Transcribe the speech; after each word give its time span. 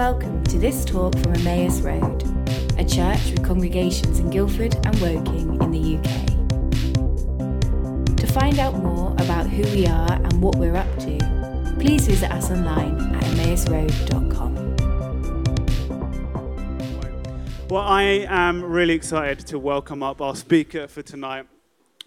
Welcome 0.00 0.40
to 0.44 0.56
this 0.58 0.86
talk 0.86 1.12
from 1.18 1.34
Emmaus 1.34 1.82
Road, 1.82 2.22
a 2.78 2.84
church 2.86 3.22
with 3.32 3.44
congregations 3.44 4.18
in 4.18 4.30
Guildford 4.30 4.74
and 4.86 4.98
Woking 4.98 5.60
in 5.60 5.70
the 5.70 5.98
UK. 5.98 6.26
To 8.16 8.26
find 8.26 8.58
out 8.58 8.76
more 8.76 9.12
about 9.18 9.46
who 9.46 9.62
we 9.76 9.86
are 9.86 10.10
and 10.10 10.40
what 10.40 10.56
we're 10.56 10.74
up 10.74 10.88
to, 11.00 11.18
please 11.78 12.06
visit 12.06 12.32
us 12.32 12.50
online 12.50 13.14
at 13.14 13.24
emmausroad.com. 13.24 14.54
Well, 17.68 17.82
I 17.82 18.24
am 18.26 18.64
really 18.64 18.94
excited 18.94 19.46
to 19.48 19.58
welcome 19.58 20.02
up 20.02 20.22
our 20.22 20.34
speaker 20.34 20.88
for 20.88 21.02
tonight. 21.02 21.44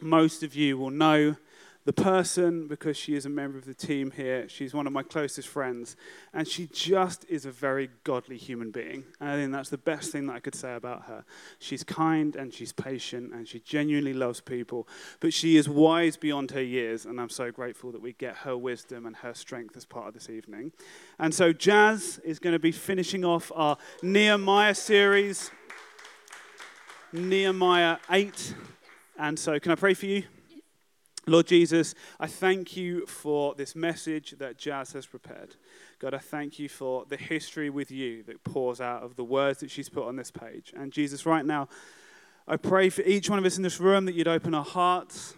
Most 0.01 0.41
of 0.41 0.55
you 0.55 0.79
will 0.79 0.89
know 0.89 1.35
the 1.85 1.93
person 1.93 2.67
because 2.67 2.95
she 2.95 3.15
is 3.15 3.25
a 3.25 3.29
member 3.29 3.57
of 3.57 3.65
the 3.65 3.73
team 3.73 4.11
here. 4.11 4.47
She's 4.47 4.73
one 4.73 4.87
of 4.87 4.93
my 4.93 5.03
closest 5.03 5.47
friends, 5.49 5.95
and 6.33 6.47
she 6.47 6.67
just 6.67 7.25
is 7.27 7.45
a 7.45 7.51
very 7.51 7.89
godly 8.03 8.37
human 8.37 8.71
being. 8.71 9.03
And 9.19 9.29
I 9.29 9.35
think 9.35 9.51
that's 9.51 9.69
the 9.69 9.77
best 9.77 10.11
thing 10.11 10.27
that 10.27 10.33
I 10.33 10.39
could 10.39 10.55
say 10.55 10.75
about 10.75 11.03
her. 11.03 11.25
She's 11.59 11.83
kind 11.83 12.35
and 12.35 12.53
she's 12.53 12.71
patient 12.71 13.33
and 13.33 13.47
she 13.47 13.59
genuinely 13.59 14.13
loves 14.13 14.39
people, 14.39 14.87
but 15.19 15.33
she 15.33 15.57
is 15.57 15.67
wise 15.67 16.15
beyond 16.15 16.51
her 16.51 16.61
years, 16.61 17.05
and 17.05 17.19
I'm 17.19 17.29
so 17.29 17.51
grateful 17.51 17.91
that 17.91 18.01
we 18.01 18.13
get 18.13 18.37
her 18.37 18.55
wisdom 18.55 19.05
and 19.05 19.15
her 19.17 19.33
strength 19.33 19.75
as 19.75 19.85
part 19.85 20.07
of 20.07 20.13
this 20.13 20.29
evening. 20.29 20.71
And 21.19 21.33
so, 21.33 21.51
Jazz 21.51 22.19
is 22.23 22.39
going 22.39 22.53
to 22.53 22.59
be 22.59 22.71
finishing 22.71 23.25
off 23.25 23.51
our 23.55 23.77
Nehemiah 24.01 24.75
series, 24.75 25.51
Nehemiah 27.11 27.97
8. 28.09 28.55
And 29.17 29.37
so, 29.37 29.59
can 29.59 29.71
I 29.71 29.75
pray 29.75 29.93
for 29.93 30.05
you? 30.05 30.23
Lord 31.25 31.47
Jesus, 31.47 31.95
I 32.19 32.27
thank 32.27 32.75
you 32.75 33.05
for 33.05 33.55
this 33.55 33.75
message 33.75 34.35
that 34.39 34.57
Jazz 34.57 34.91
has 34.91 35.05
prepared. 35.05 35.55
God, 35.99 36.13
I 36.13 36.17
thank 36.17 36.59
you 36.59 36.67
for 36.67 37.05
the 37.07 37.15
history 37.15 37.69
with 37.69 37.91
you 37.91 38.23
that 38.23 38.43
pours 38.43 38.81
out 38.81 39.03
of 39.03 39.15
the 39.15 39.23
words 39.23 39.59
that 39.61 39.71
she's 39.71 39.87
put 39.87 40.05
on 40.05 40.17
this 40.17 40.31
page. 40.31 40.73
And 40.75 40.91
Jesus, 40.91 41.25
right 41.25 41.45
now, 41.45 41.69
I 42.45 42.57
pray 42.57 42.89
for 42.89 43.03
each 43.03 43.29
one 43.29 43.39
of 43.39 43.45
us 43.45 43.55
in 43.55 43.63
this 43.63 43.79
room 43.79 44.03
that 44.05 44.15
you'd 44.15 44.27
open 44.27 44.53
our 44.53 44.65
hearts, 44.65 45.33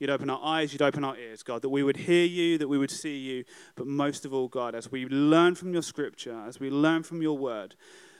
you'd 0.00 0.10
open 0.10 0.28
our 0.28 0.40
eyes, 0.42 0.72
you'd 0.72 0.82
open 0.82 1.04
our 1.04 1.16
ears, 1.16 1.44
God, 1.44 1.62
that 1.62 1.68
we 1.68 1.84
would 1.84 1.98
hear 1.98 2.26
you, 2.26 2.58
that 2.58 2.66
we 2.66 2.78
would 2.78 2.90
see 2.90 3.16
you. 3.16 3.44
But 3.76 3.86
most 3.86 4.24
of 4.24 4.34
all, 4.34 4.48
God, 4.48 4.74
as 4.74 4.90
we 4.90 5.06
learn 5.06 5.54
from 5.54 5.72
your 5.72 5.82
scripture, 5.82 6.44
as 6.48 6.58
we 6.58 6.68
learn 6.68 7.04
from 7.04 7.22
your 7.22 7.38
word, 7.38 7.76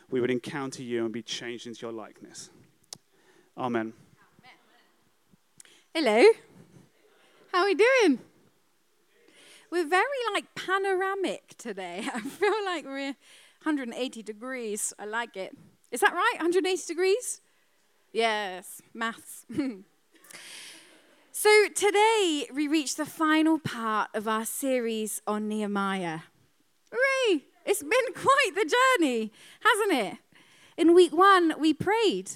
we 0.09 0.21
would 0.21 0.31
encounter 0.31 0.85
you 0.85 1.05
and 1.05 1.13
be 1.13 1.23
changed 1.23 1.67
into 1.67 1.83
your 1.83 1.93
likeness. 1.93 2.51
Amen. 3.57 3.93
Hello. 5.93 6.23
How 7.53 7.63
are 7.63 7.65
we 7.65 7.75
doing? 7.75 8.19
We're 9.71 9.87
very 9.87 10.05
like 10.35 10.55
panoramic 10.55 11.57
today. 11.57 12.07
I 12.15 12.21
feel 12.21 12.65
like 12.65 12.85
we're 12.85 13.17
180 13.63 14.23
degrees. 14.23 14.93
I 14.99 15.07
like 15.07 15.37
it. 15.37 15.57
Is 15.91 16.01
that 16.01 16.13
right? 16.13 16.35
180 16.37 16.87
degrees? 16.87 17.41
Yes, 18.13 18.83
maths. 18.93 19.47
so 21.33 21.69
today 21.75 22.49
we 22.55 22.69
reach 22.69 22.97
the 22.97 23.07
final 23.07 23.59
part 23.59 24.11
of 24.13 24.29
our 24.29 24.45
series 24.45 25.23
on 25.27 25.49
Nehemiah. 25.49 26.21
Hooray! 26.93 27.45
It's 27.65 27.83
been 27.83 28.15
quite 28.15 28.51
the 28.55 28.71
journey, 28.99 29.33
hasn't 29.61 29.93
it? 29.93 30.19
In 30.77 30.95
week 30.95 31.17
one, 31.17 31.55
we 31.59 31.73
prayed. 31.73 32.31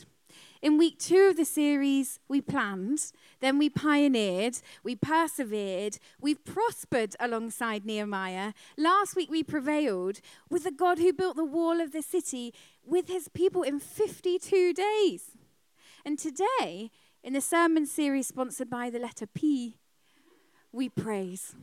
In 0.62 0.78
week 0.78 0.98
two 0.98 1.28
of 1.30 1.36
the 1.36 1.44
series, 1.44 2.18
we 2.28 2.40
planned, 2.40 3.12
then 3.42 3.58
we 3.58 3.68
pioneered, 3.68 4.58
we 4.84 4.94
persevered, 4.94 5.98
we've 6.20 6.44
prospered 6.44 7.16
alongside 7.18 7.84
Nehemiah. 7.84 8.52
Last 8.78 9.16
week, 9.16 9.30
we 9.30 9.42
prevailed 9.42 10.20
with 10.48 10.62
the 10.62 10.70
God 10.70 10.98
who 10.98 11.12
built 11.12 11.36
the 11.36 11.44
wall 11.44 11.80
of 11.80 11.90
the 11.90 12.02
city 12.02 12.54
with 12.86 13.08
his 13.08 13.28
people 13.28 13.62
in 13.62 13.80
52 13.80 14.72
days. 14.72 15.32
And 16.04 16.18
today, 16.18 16.92
in 17.24 17.32
the 17.32 17.40
sermon 17.40 17.84
series 17.84 18.28
sponsored 18.28 18.70
by 18.70 18.90
the 18.90 19.00
letter 19.00 19.26
P, 19.26 19.76
we 20.70 20.88
praise. 20.88 21.56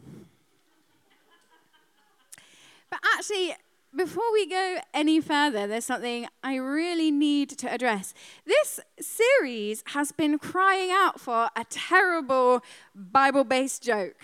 But 2.90 3.00
actually, 3.16 3.56
before 3.96 4.32
we 4.34 4.46
go 4.46 4.78
any 4.94 5.20
further, 5.20 5.68
there's 5.68 5.86
something 5.86 6.28
I 6.44 6.56
really 6.56 7.12
need 7.12 7.50
to 7.50 7.72
address. 7.72 8.14
This 8.46 8.80
series 9.00 9.84
has 9.88 10.12
been 10.12 10.38
crying 10.38 10.92
out 10.92 11.20
for 11.20 11.50
a 11.56 11.66
terrible 11.70 12.62
Bible 12.94 13.44
based 13.44 13.84
joke. 13.84 14.18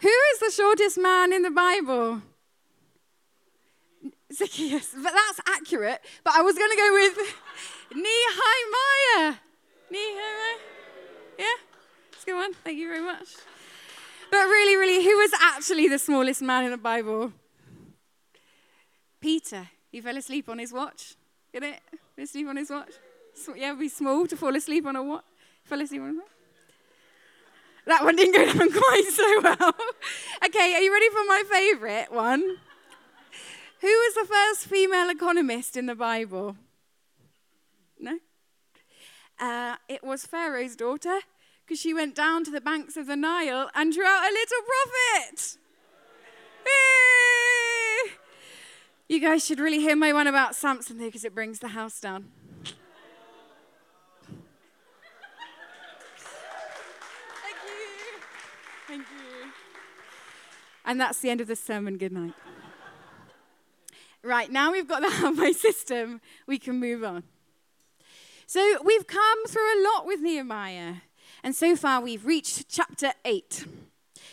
Who 0.00 0.12
is 0.32 0.40
the 0.40 0.50
shortest 0.50 0.98
man 0.98 1.32
in 1.32 1.42
the 1.42 1.50
Bible? 1.50 2.22
Zacchaeus, 4.32 4.94
but 4.94 5.12
that's 5.12 5.40
accurate. 5.46 6.00
But 6.24 6.34
I 6.34 6.42
was 6.42 6.56
going 6.56 6.70
to 6.70 6.76
go 6.76 6.92
with 6.92 7.18
Nehemiah. 7.94 9.38
Nehemiah? 9.90 10.58
Yeah? 11.38 11.44
That's 12.10 12.22
a 12.22 12.26
good 12.26 12.36
one. 12.36 12.54
Thank 12.64 12.78
you 12.78 12.88
very 12.88 13.02
much. 13.02 13.28
But 14.30 14.44
really, 14.44 14.76
really, 14.76 15.04
who 15.04 15.16
was 15.18 15.32
actually 15.38 15.86
the 15.88 15.98
smallest 15.98 16.40
man 16.40 16.64
in 16.64 16.70
the 16.70 16.78
Bible? 16.78 17.32
Peter, 19.22 19.68
he 19.92 20.00
fell 20.00 20.16
asleep 20.16 20.48
on 20.48 20.58
his 20.58 20.72
watch. 20.72 21.14
Get 21.52 21.62
it? 21.62 21.80
Fell 22.16 22.24
asleep 22.24 22.48
on 22.48 22.56
his 22.56 22.70
watch. 22.70 22.90
So, 23.34 23.54
yeah, 23.54 23.72
be 23.72 23.88
small 23.88 24.26
to 24.26 24.36
fall 24.36 24.54
asleep 24.56 24.84
on 24.84 24.96
a 24.96 25.02
what? 25.02 25.24
Fell 25.64 25.80
asleep 25.80 26.02
on 26.02 26.10
a 26.10 26.14
watch. 26.14 26.26
That 27.86 28.04
one 28.04 28.16
didn't 28.16 28.34
go 28.34 28.44
down 28.46 28.72
quite 28.80 29.08
so 29.10 29.40
well. 29.42 29.74
okay, 30.44 30.74
are 30.74 30.80
you 30.80 30.92
ready 30.92 31.08
for 31.08 31.24
my 31.26 31.42
favorite 31.48 32.12
one? 32.12 32.40
Who 33.80 33.88
was 33.88 34.14
the 34.14 34.26
first 34.26 34.66
female 34.66 35.08
economist 35.08 35.76
in 35.76 35.86
the 35.86 35.94
Bible? 35.94 36.56
No? 37.98 38.18
Uh, 39.40 39.76
it 39.88 40.02
was 40.02 40.26
Pharaoh's 40.26 40.74
daughter, 40.74 41.20
because 41.64 41.80
she 41.80 41.94
went 41.94 42.16
down 42.16 42.44
to 42.44 42.50
the 42.50 42.60
banks 42.60 42.96
of 42.96 43.06
the 43.06 43.16
Nile 43.16 43.70
and 43.74 43.92
drew 43.92 44.04
out 44.04 44.24
a 44.24 44.32
little 44.32 44.62
profit. 44.66 45.58
You 49.12 49.20
guys 49.20 49.44
should 49.44 49.60
really 49.60 49.80
hear 49.80 49.94
my 49.94 50.14
one 50.14 50.26
about 50.26 50.54
Samson 50.56 50.96
though, 50.96 51.04
because 51.04 51.22
it 51.22 51.34
brings 51.34 51.58
the 51.58 51.68
house 51.68 52.00
down. 52.00 52.30
Thank 52.64 52.76
you. 57.66 58.22
Thank 58.88 59.02
you. 59.02 59.50
And 60.86 60.98
that's 60.98 61.18
the 61.18 61.28
end 61.28 61.42
of 61.42 61.46
the 61.46 61.56
sermon. 61.56 61.98
Good 61.98 62.12
night. 62.12 62.32
Right, 64.22 64.50
now 64.50 64.72
we've 64.72 64.88
got 64.88 65.02
that 65.02 65.22
out 65.22 65.32
of 65.32 65.36
my 65.36 65.52
system, 65.52 66.22
we 66.46 66.58
can 66.58 66.80
move 66.80 67.04
on. 67.04 67.24
So 68.46 68.78
we've 68.82 69.06
come 69.06 69.46
through 69.46 69.78
a 69.78 69.84
lot 69.92 70.06
with 70.06 70.20
Nehemiah, 70.20 70.94
and 71.44 71.54
so 71.54 71.76
far 71.76 72.00
we've 72.00 72.24
reached 72.24 72.66
chapter 72.70 73.12
8. 73.26 73.66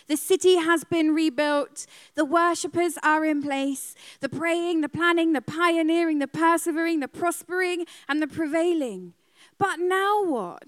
The 0.09 0.17
city 0.17 0.55
has 0.55 0.83
been 0.83 1.13
rebuilt. 1.13 1.85
The 2.15 2.25
worshippers 2.25 2.97
are 3.03 3.23
in 3.23 3.43
place. 3.43 3.93
The 4.21 4.27
praying, 4.27 4.81
the 4.81 4.89
planning, 4.89 5.33
the 5.33 5.41
pioneering, 5.41 6.17
the 6.17 6.27
persevering, 6.27 6.99
the 6.99 7.07
prospering, 7.07 7.85
and 8.09 8.19
the 8.19 8.27
prevailing. 8.27 9.13
But 9.59 9.79
now 9.79 10.23
what? 10.23 10.63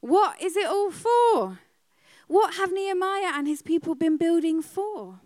What 0.00 0.40
is 0.42 0.56
it 0.56 0.66
all 0.66 0.90
for? 0.90 1.60
What 2.28 2.54
have 2.54 2.72
Nehemiah 2.72 3.32
and 3.34 3.46
his 3.46 3.60
people 3.60 3.94
been 3.94 4.16
building 4.16 4.62
for? 4.62 5.20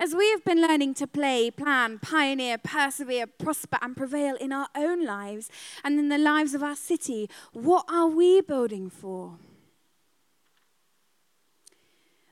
As 0.00 0.14
we 0.14 0.30
have 0.30 0.44
been 0.44 0.62
learning 0.62 0.94
to 0.94 1.06
play, 1.06 1.50
plan, 1.50 1.98
pioneer, 1.98 2.56
persevere, 2.56 3.26
prosper, 3.26 3.78
and 3.82 3.94
prevail 3.94 4.36
in 4.36 4.52
our 4.52 4.68
own 4.74 5.04
lives 5.04 5.50
and 5.84 5.98
in 5.98 6.08
the 6.08 6.18
lives 6.18 6.54
of 6.54 6.62
our 6.62 6.76
city, 6.76 7.28
what 7.52 7.84
are 7.90 8.06
we 8.06 8.40
building 8.40 8.88
for? 8.88 9.36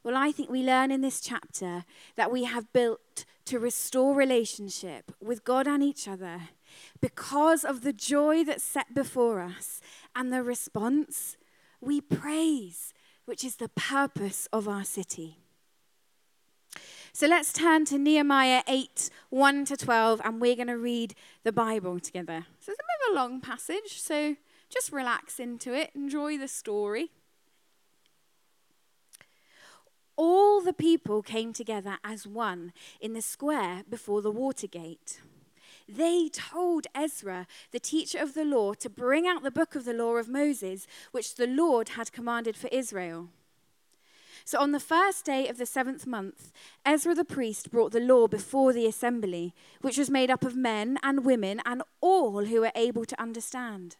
Well, 0.04 0.16
I 0.18 0.32
think 0.32 0.50
we 0.50 0.62
learn 0.62 0.90
in 0.90 1.00
this 1.00 1.18
chapter 1.18 1.86
that 2.14 2.30
we 2.30 2.44
have 2.44 2.70
built 2.74 3.24
to 3.46 3.58
restore 3.58 4.14
relationship 4.14 5.12
with 5.18 5.44
God 5.44 5.66
and 5.66 5.82
each 5.82 6.06
other 6.06 6.42
because 7.00 7.64
of 7.64 7.80
the 7.80 7.92
joy 7.94 8.44
that's 8.44 8.62
set 8.62 8.94
before 8.94 9.40
us 9.40 9.80
and 10.14 10.30
the 10.30 10.42
response 10.42 11.38
we 11.80 12.02
praise, 12.02 12.92
which 13.24 13.44
is 13.44 13.56
the 13.56 13.70
purpose 13.70 14.46
of 14.52 14.68
our 14.68 14.84
city. 14.84 15.38
So 17.14 17.26
let's 17.26 17.54
turn 17.54 17.86
to 17.86 17.96
Nehemiah 17.96 18.62
8 18.68 19.08
1 19.30 19.64
to 19.66 19.76
12, 19.76 20.20
and 20.22 20.38
we're 20.38 20.56
going 20.56 20.66
to 20.66 20.76
read 20.76 21.14
the 21.44 21.52
Bible 21.52 21.98
together. 21.98 22.44
So 22.60 22.72
it's 22.72 22.80
a 22.80 22.82
bit 22.82 23.08
of 23.08 23.12
a 23.12 23.20
long 23.20 23.40
passage, 23.40 24.00
so 24.00 24.36
just 24.68 24.92
relax 24.92 25.40
into 25.40 25.72
it, 25.72 25.92
enjoy 25.94 26.36
the 26.36 26.48
story 26.48 27.10
all 30.16 30.60
the 30.60 30.72
people 30.72 31.22
came 31.22 31.52
together 31.52 31.98
as 32.04 32.26
one 32.26 32.72
in 33.00 33.12
the 33.12 33.22
square 33.22 33.82
before 33.88 34.22
the 34.22 34.30
water 34.30 34.66
gate. 34.66 35.20
They 35.88 36.28
told 36.28 36.86
Ezra, 36.94 37.46
the 37.70 37.80
teacher 37.80 38.18
of 38.18 38.34
the 38.34 38.44
law, 38.44 38.74
to 38.74 38.88
bring 38.88 39.26
out 39.26 39.42
the 39.42 39.50
book 39.50 39.74
of 39.74 39.84
the 39.84 39.92
law 39.92 40.16
of 40.16 40.28
Moses, 40.28 40.86
which 41.12 41.34
the 41.34 41.46
Lord 41.46 41.90
had 41.90 42.12
commanded 42.12 42.56
for 42.56 42.68
Israel. 42.68 43.28
So 44.46 44.60
on 44.60 44.72
the 44.72 44.80
first 44.80 45.24
day 45.24 45.48
of 45.48 45.56
the 45.56 45.66
seventh 45.66 46.06
month, 46.06 46.52
Ezra 46.84 47.14
the 47.14 47.24
priest 47.24 47.70
brought 47.70 47.92
the 47.92 48.00
law 48.00 48.28
before 48.28 48.72
the 48.72 48.86
assembly, 48.86 49.54
which 49.80 49.96
was 49.96 50.10
made 50.10 50.30
up 50.30 50.44
of 50.44 50.54
men 50.54 50.98
and 51.02 51.24
women 51.24 51.60
and 51.64 51.82
all 52.00 52.44
who 52.44 52.60
were 52.60 52.72
able 52.74 53.06
to 53.06 53.20
understand. 53.20 53.96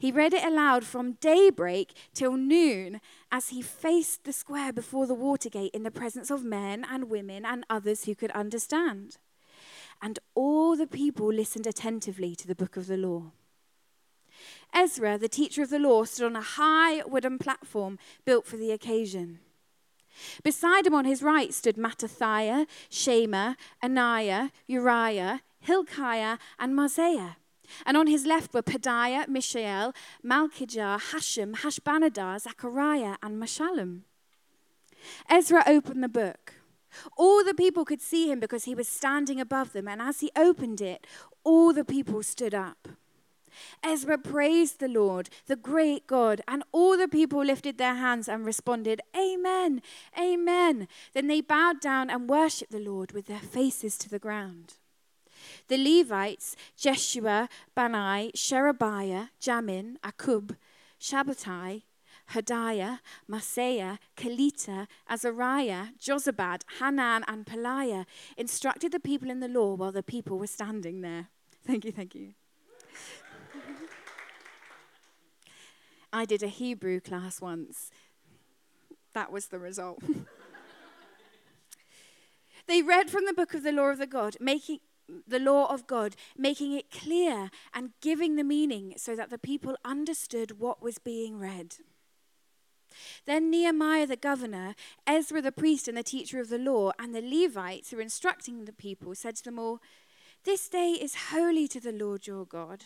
He 0.00 0.10
read 0.10 0.32
it 0.32 0.42
aloud 0.42 0.84
from 0.84 1.18
daybreak 1.20 1.92
till 2.14 2.32
noon 2.32 3.02
as 3.30 3.50
he 3.50 3.60
faced 3.60 4.24
the 4.24 4.32
square 4.32 4.72
before 4.72 5.06
the 5.06 5.12
water 5.12 5.50
gate 5.50 5.74
in 5.74 5.82
the 5.82 5.90
presence 5.90 6.30
of 6.30 6.42
men 6.42 6.86
and 6.90 7.10
women 7.10 7.44
and 7.44 7.66
others 7.68 8.04
who 8.04 8.14
could 8.14 8.30
understand. 8.30 9.18
And 10.00 10.18
all 10.34 10.74
the 10.74 10.86
people 10.86 11.30
listened 11.30 11.66
attentively 11.66 12.34
to 12.36 12.48
the 12.48 12.54
book 12.54 12.78
of 12.78 12.86
the 12.86 12.96
law. 12.96 13.32
Ezra, 14.72 15.18
the 15.18 15.28
teacher 15.28 15.62
of 15.62 15.68
the 15.68 15.78
law, 15.78 16.04
stood 16.04 16.24
on 16.24 16.36
a 16.36 16.40
high 16.40 17.02
wooden 17.04 17.38
platform 17.38 17.98
built 18.24 18.46
for 18.46 18.56
the 18.56 18.70
occasion. 18.70 19.40
Beside 20.42 20.86
him 20.86 20.94
on 20.94 21.04
his 21.04 21.22
right 21.22 21.52
stood 21.52 21.76
Mattithiah, 21.76 22.66
Shema, 22.88 23.52
Ananiah, 23.82 24.50
Uriah, 24.66 25.42
Hilkiah, 25.60 26.38
and 26.58 26.72
Maaseiah. 26.72 27.36
And 27.86 27.96
on 27.96 28.06
his 28.06 28.26
left 28.26 28.54
were 28.54 28.62
Pedaiah, 28.62 29.28
Mishael, 29.28 29.92
Malchijah, 30.24 31.00
Hashum, 31.10 31.54
Hashbaddanah, 31.56 32.40
Zechariah, 32.40 33.16
and 33.22 33.42
Meshullam. 33.42 34.00
Ezra 35.28 35.62
opened 35.66 36.02
the 36.02 36.08
book. 36.08 36.54
All 37.16 37.44
the 37.44 37.54
people 37.54 37.84
could 37.84 38.00
see 38.00 38.30
him 38.30 38.40
because 38.40 38.64
he 38.64 38.74
was 38.74 38.88
standing 38.88 39.40
above 39.40 39.72
them, 39.72 39.86
and 39.88 40.02
as 40.02 40.20
he 40.20 40.30
opened 40.36 40.80
it, 40.80 41.06
all 41.44 41.72
the 41.72 41.84
people 41.84 42.22
stood 42.22 42.54
up. 42.54 42.88
Ezra 43.82 44.18
praised 44.18 44.80
the 44.80 44.88
Lord, 44.88 45.28
the 45.46 45.56
great 45.56 46.06
God, 46.06 46.40
and 46.46 46.62
all 46.72 46.96
the 46.96 47.08
people 47.08 47.44
lifted 47.44 47.78
their 47.78 47.94
hands 47.94 48.28
and 48.28 48.44
responded, 48.44 49.00
Amen, 49.16 49.82
Amen. 50.18 50.88
Then 51.12 51.26
they 51.26 51.40
bowed 51.40 51.80
down 51.80 52.10
and 52.10 52.28
worshipped 52.28 52.72
the 52.72 52.78
Lord 52.78 53.12
with 53.12 53.26
their 53.26 53.38
faces 53.38 53.96
to 53.98 54.08
the 54.08 54.18
ground. 54.18 54.74
The 55.70 55.78
Levites, 55.78 56.56
Jeshua, 56.76 57.48
Bani, 57.76 58.32
Sherebiah, 58.34 59.28
Jamin, 59.40 60.00
Akkub, 60.00 60.56
Shabbethai, 61.00 61.82
Hodiah, 62.32 62.98
Maaseiah, 63.30 63.98
Kelita, 64.16 64.88
Azariah, 65.08 65.90
Jozabad, 65.96 66.62
Hanan, 66.80 67.24
and 67.28 67.46
Pelaiah 67.46 68.04
instructed 68.36 68.90
the 68.90 68.98
people 68.98 69.30
in 69.30 69.38
the 69.38 69.46
law 69.46 69.74
while 69.74 69.92
the 69.92 70.02
people 70.02 70.40
were 70.40 70.48
standing 70.48 71.02
there. 71.02 71.28
Thank 71.64 71.84
you, 71.84 71.92
thank 71.92 72.16
you. 72.16 72.34
I 76.12 76.24
did 76.24 76.42
a 76.42 76.48
Hebrew 76.48 76.98
class 76.98 77.40
once. 77.40 77.92
That 79.12 79.30
was 79.30 79.46
the 79.46 79.60
result. 79.60 80.02
they 82.66 82.82
read 82.82 83.08
from 83.08 83.24
the 83.24 83.32
book 83.32 83.54
of 83.54 83.62
the 83.62 83.70
law 83.70 83.90
of 83.90 83.98
the 83.98 84.08
God, 84.08 84.36
making 84.40 84.80
the 85.26 85.38
law 85.38 85.72
of 85.72 85.86
God, 85.86 86.16
making 86.36 86.72
it 86.72 86.90
clear 86.90 87.50
and 87.74 87.90
giving 88.00 88.36
the 88.36 88.44
meaning 88.44 88.94
so 88.96 89.14
that 89.16 89.30
the 89.30 89.38
people 89.38 89.76
understood 89.84 90.58
what 90.58 90.82
was 90.82 90.98
being 90.98 91.38
read. 91.38 91.76
Then 93.26 93.50
Nehemiah 93.50 94.06
the 94.06 94.16
governor, 94.16 94.74
Ezra 95.06 95.40
the 95.40 95.52
priest 95.52 95.88
and 95.88 95.96
the 95.96 96.02
teacher 96.02 96.40
of 96.40 96.48
the 96.48 96.58
law, 96.58 96.92
and 96.98 97.14
the 97.14 97.22
Levites 97.22 97.90
who 97.90 97.96
were 97.96 98.02
instructing 98.02 98.64
the 98.64 98.72
people 98.72 99.14
said 99.14 99.36
to 99.36 99.44
them 99.44 99.58
all, 99.58 99.80
This 100.44 100.68
day 100.68 100.92
is 100.92 101.30
holy 101.30 101.68
to 101.68 101.80
the 101.80 101.92
Lord 101.92 102.26
your 102.26 102.44
God. 102.44 102.84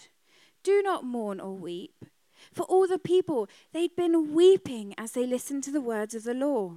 Do 0.62 0.82
not 0.82 1.04
mourn 1.04 1.40
or 1.40 1.54
weep. 1.54 2.04
For 2.52 2.64
all 2.64 2.86
the 2.86 2.98
people, 2.98 3.48
they'd 3.72 3.96
been 3.96 4.34
weeping 4.34 4.94
as 4.98 5.12
they 5.12 5.26
listened 5.26 5.64
to 5.64 5.70
the 5.70 5.80
words 5.80 6.14
of 6.14 6.24
the 6.24 6.34
law. 6.34 6.76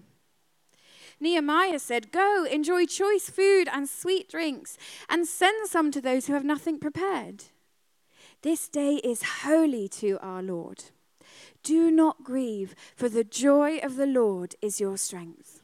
Nehemiah 1.20 1.80
said, 1.80 2.12
Go, 2.12 2.46
enjoy 2.46 2.86
choice 2.86 3.30
food 3.30 3.68
and 3.72 3.90
sweet 3.90 4.30
drinks, 4.30 4.78
and 5.10 5.28
send 5.28 5.68
some 5.68 5.92
to 5.92 6.02
those 6.02 6.28
who 6.28 6.34
have 6.34 6.46
nothing 6.46 6.80
prepared. 6.80 7.46
This 8.44 8.70
day 8.70 8.96
is 9.04 9.42
holy 9.42 9.88
to 9.90 10.20
our 10.22 10.44
Lord. 10.44 10.86
Do 11.64 11.90
not 11.90 12.24
grieve, 12.24 12.76
for 12.96 13.10
the 13.10 13.24
joy 13.24 13.78
of 13.80 13.96
the 13.96 14.06
Lord 14.06 14.56
is 14.62 14.80
your 14.80 14.98
strength. 14.98 15.64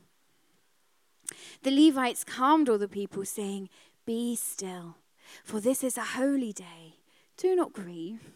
The 1.61 1.71
Levites 1.71 2.23
calmed 2.23 2.67
all 2.67 2.77
the 2.77 2.87
people, 2.87 3.23
saying, 3.25 3.69
Be 4.05 4.35
still, 4.35 4.97
for 5.43 5.59
this 5.59 5.83
is 5.83 5.97
a 5.97 6.03
holy 6.17 6.51
day. 6.51 6.97
Do 7.37 7.55
not 7.55 7.73
grieve. 7.73 8.31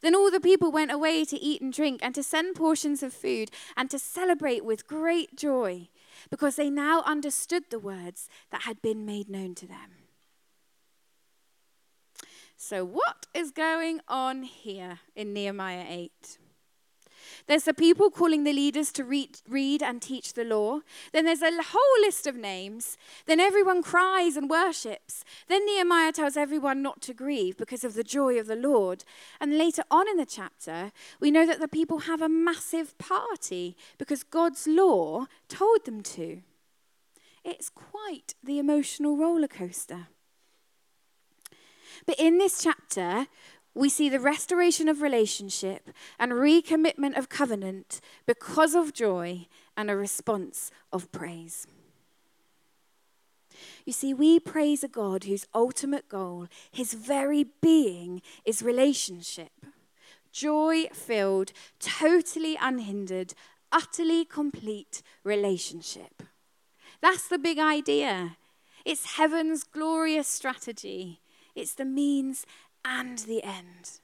Then 0.00 0.14
all 0.14 0.30
the 0.30 0.40
people 0.40 0.70
went 0.70 0.90
away 0.90 1.24
to 1.24 1.36
eat 1.36 1.60
and 1.60 1.72
drink, 1.72 2.00
and 2.02 2.14
to 2.14 2.22
send 2.22 2.56
portions 2.56 3.02
of 3.02 3.12
food, 3.12 3.50
and 3.76 3.90
to 3.90 3.98
celebrate 3.98 4.64
with 4.64 4.86
great 4.86 5.36
joy, 5.36 5.88
because 6.28 6.56
they 6.56 6.70
now 6.70 7.02
understood 7.06 7.64
the 7.70 7.78
words 7.78 8.28
that 8.50 8.62
had 8.62 8.82
been 8.82 9.06
made 9.06 9.28
known 9.28 9.54
to 9.56 9.66
them. 9.66 10.00
So, 12.56 12.84
what 12.84 13.26
is 13.32 13.50
going 13.50 14.00
on 14.06 14.42
here 14.42 15.00
in 15.16 15.32
Nehemiah 15.32 15.86
8? 15.88 16.38
There's 17.46 17.64
the 17.64 17.74
people 17.74 18.10
calling 18.10 18.44
the 18.44 18.52
leaders 18.52 18.92
to 18.92 19.04
read, 19.04 19.40
read 19.48 19.82
and 19.82 20.00
teach 20.00 20.32
the 20.32 20.44
law. 20.44 20.80
Then 21.12 21.24
there's 21.24 21.42
a 21.42 21.50
whole 21.50 22.00
list 22.00 22.26
of 22.26 22.36
names. 22.36 22.96
Then 23.26 23.40
everyone 23.40 23.82
cries 23.82 24.36
and 24.36 24.48
worships. 24.48 25.24
Then 25.48 25.66
Nehemiah 25.66 26.12
tells 26.12 26.36
everyone 26.36 26.82
not 26.82 27.02
to 27.02 27.14
grieve 27.14 27.56
because 27.56 27.84
of 27.84 27.94
the 27.94 28.04
joy 28.04 28.38
of 28.38 28.46
the 28.46 28.56
Lord. 28.56 29.04
And 29.40 29.58
later 29.58 29.82
on 29.90 30.08
in 30.08 30.16
the 30.16 30.26
chapter, 30.26 30.92
we 31.20 31.30
know 31.30 31.46
that 31.46 31.60
the 31.60 31.68
people 31.68 32.00
have 32.00 32.22
a 32.22 32.28
massive 32.28 32.96
party 32.98 33.76
because 33.98 34.22
God's 34.22 34.66
law 34.66 35.26
told 35.48 35.84
them 35.84 36.02
to. 36.02 36.42
It's 37.44 37.70
quite 37.70 38.34
the 38.42 38.58
emotional 38.58 39.16
roller 39.16 39.48
coaster. 39.48 40.08
But 42.06 42.18
in 42.18 42.38
this 42.38 42.62
chapter, 42.62 43.26
we 43.74 43.88
see 43.88 44.08
the 44.08 44.20
restoration 44.20 44.88
of 44.88 45.00
relationship 45.00 45.90
and 46.18 46.32
recommitment 46.32 47.16
of 47.16 47.28
covenant 47.28 48.00
because 48.26 48.74
of 48.74 48.92
joy 48.92 49.46
and 49.76 49.90
a 49.90 49.96
response 49.96 50.70
of 50.92 51.10
praise. 51.12 51.66
You 53.84 53.92
see, 53.92 54.12
we 54.14 54.40
praise 54.40 54.82
a 54.82 54.88
God 54.88 55.24
whose 55.24 55.46
ultimate 55.54 56.08
goal, 56.08 56.48
his 56.70 56.94
very 56.94 57.46
being, 57.60 58.22
is 58.44 58.62
relationship. 58.62 59.52
Joy 60.32 60.86
filled, 60.92 61.52
totally 61.78 62.56
unhindered, 62.60 63.34
utterly 63.72 64.24
complete 64.24 65.02
relationship. 65.24 66.22
That's 67.00 67.28
the 67.28 67.38
big 67.38 67.58
idea. 67.58 68.36
It's 68.84 69.16
heaven's 69.16 69.64
glorious 69.64 70.28
strategy. 70.28 71.20
It's 71.54 71.74
the 71.74 71.84
means 71.84 72.46
and 72.84 73.18
the 73.18 73.42
end. 73.42 74.00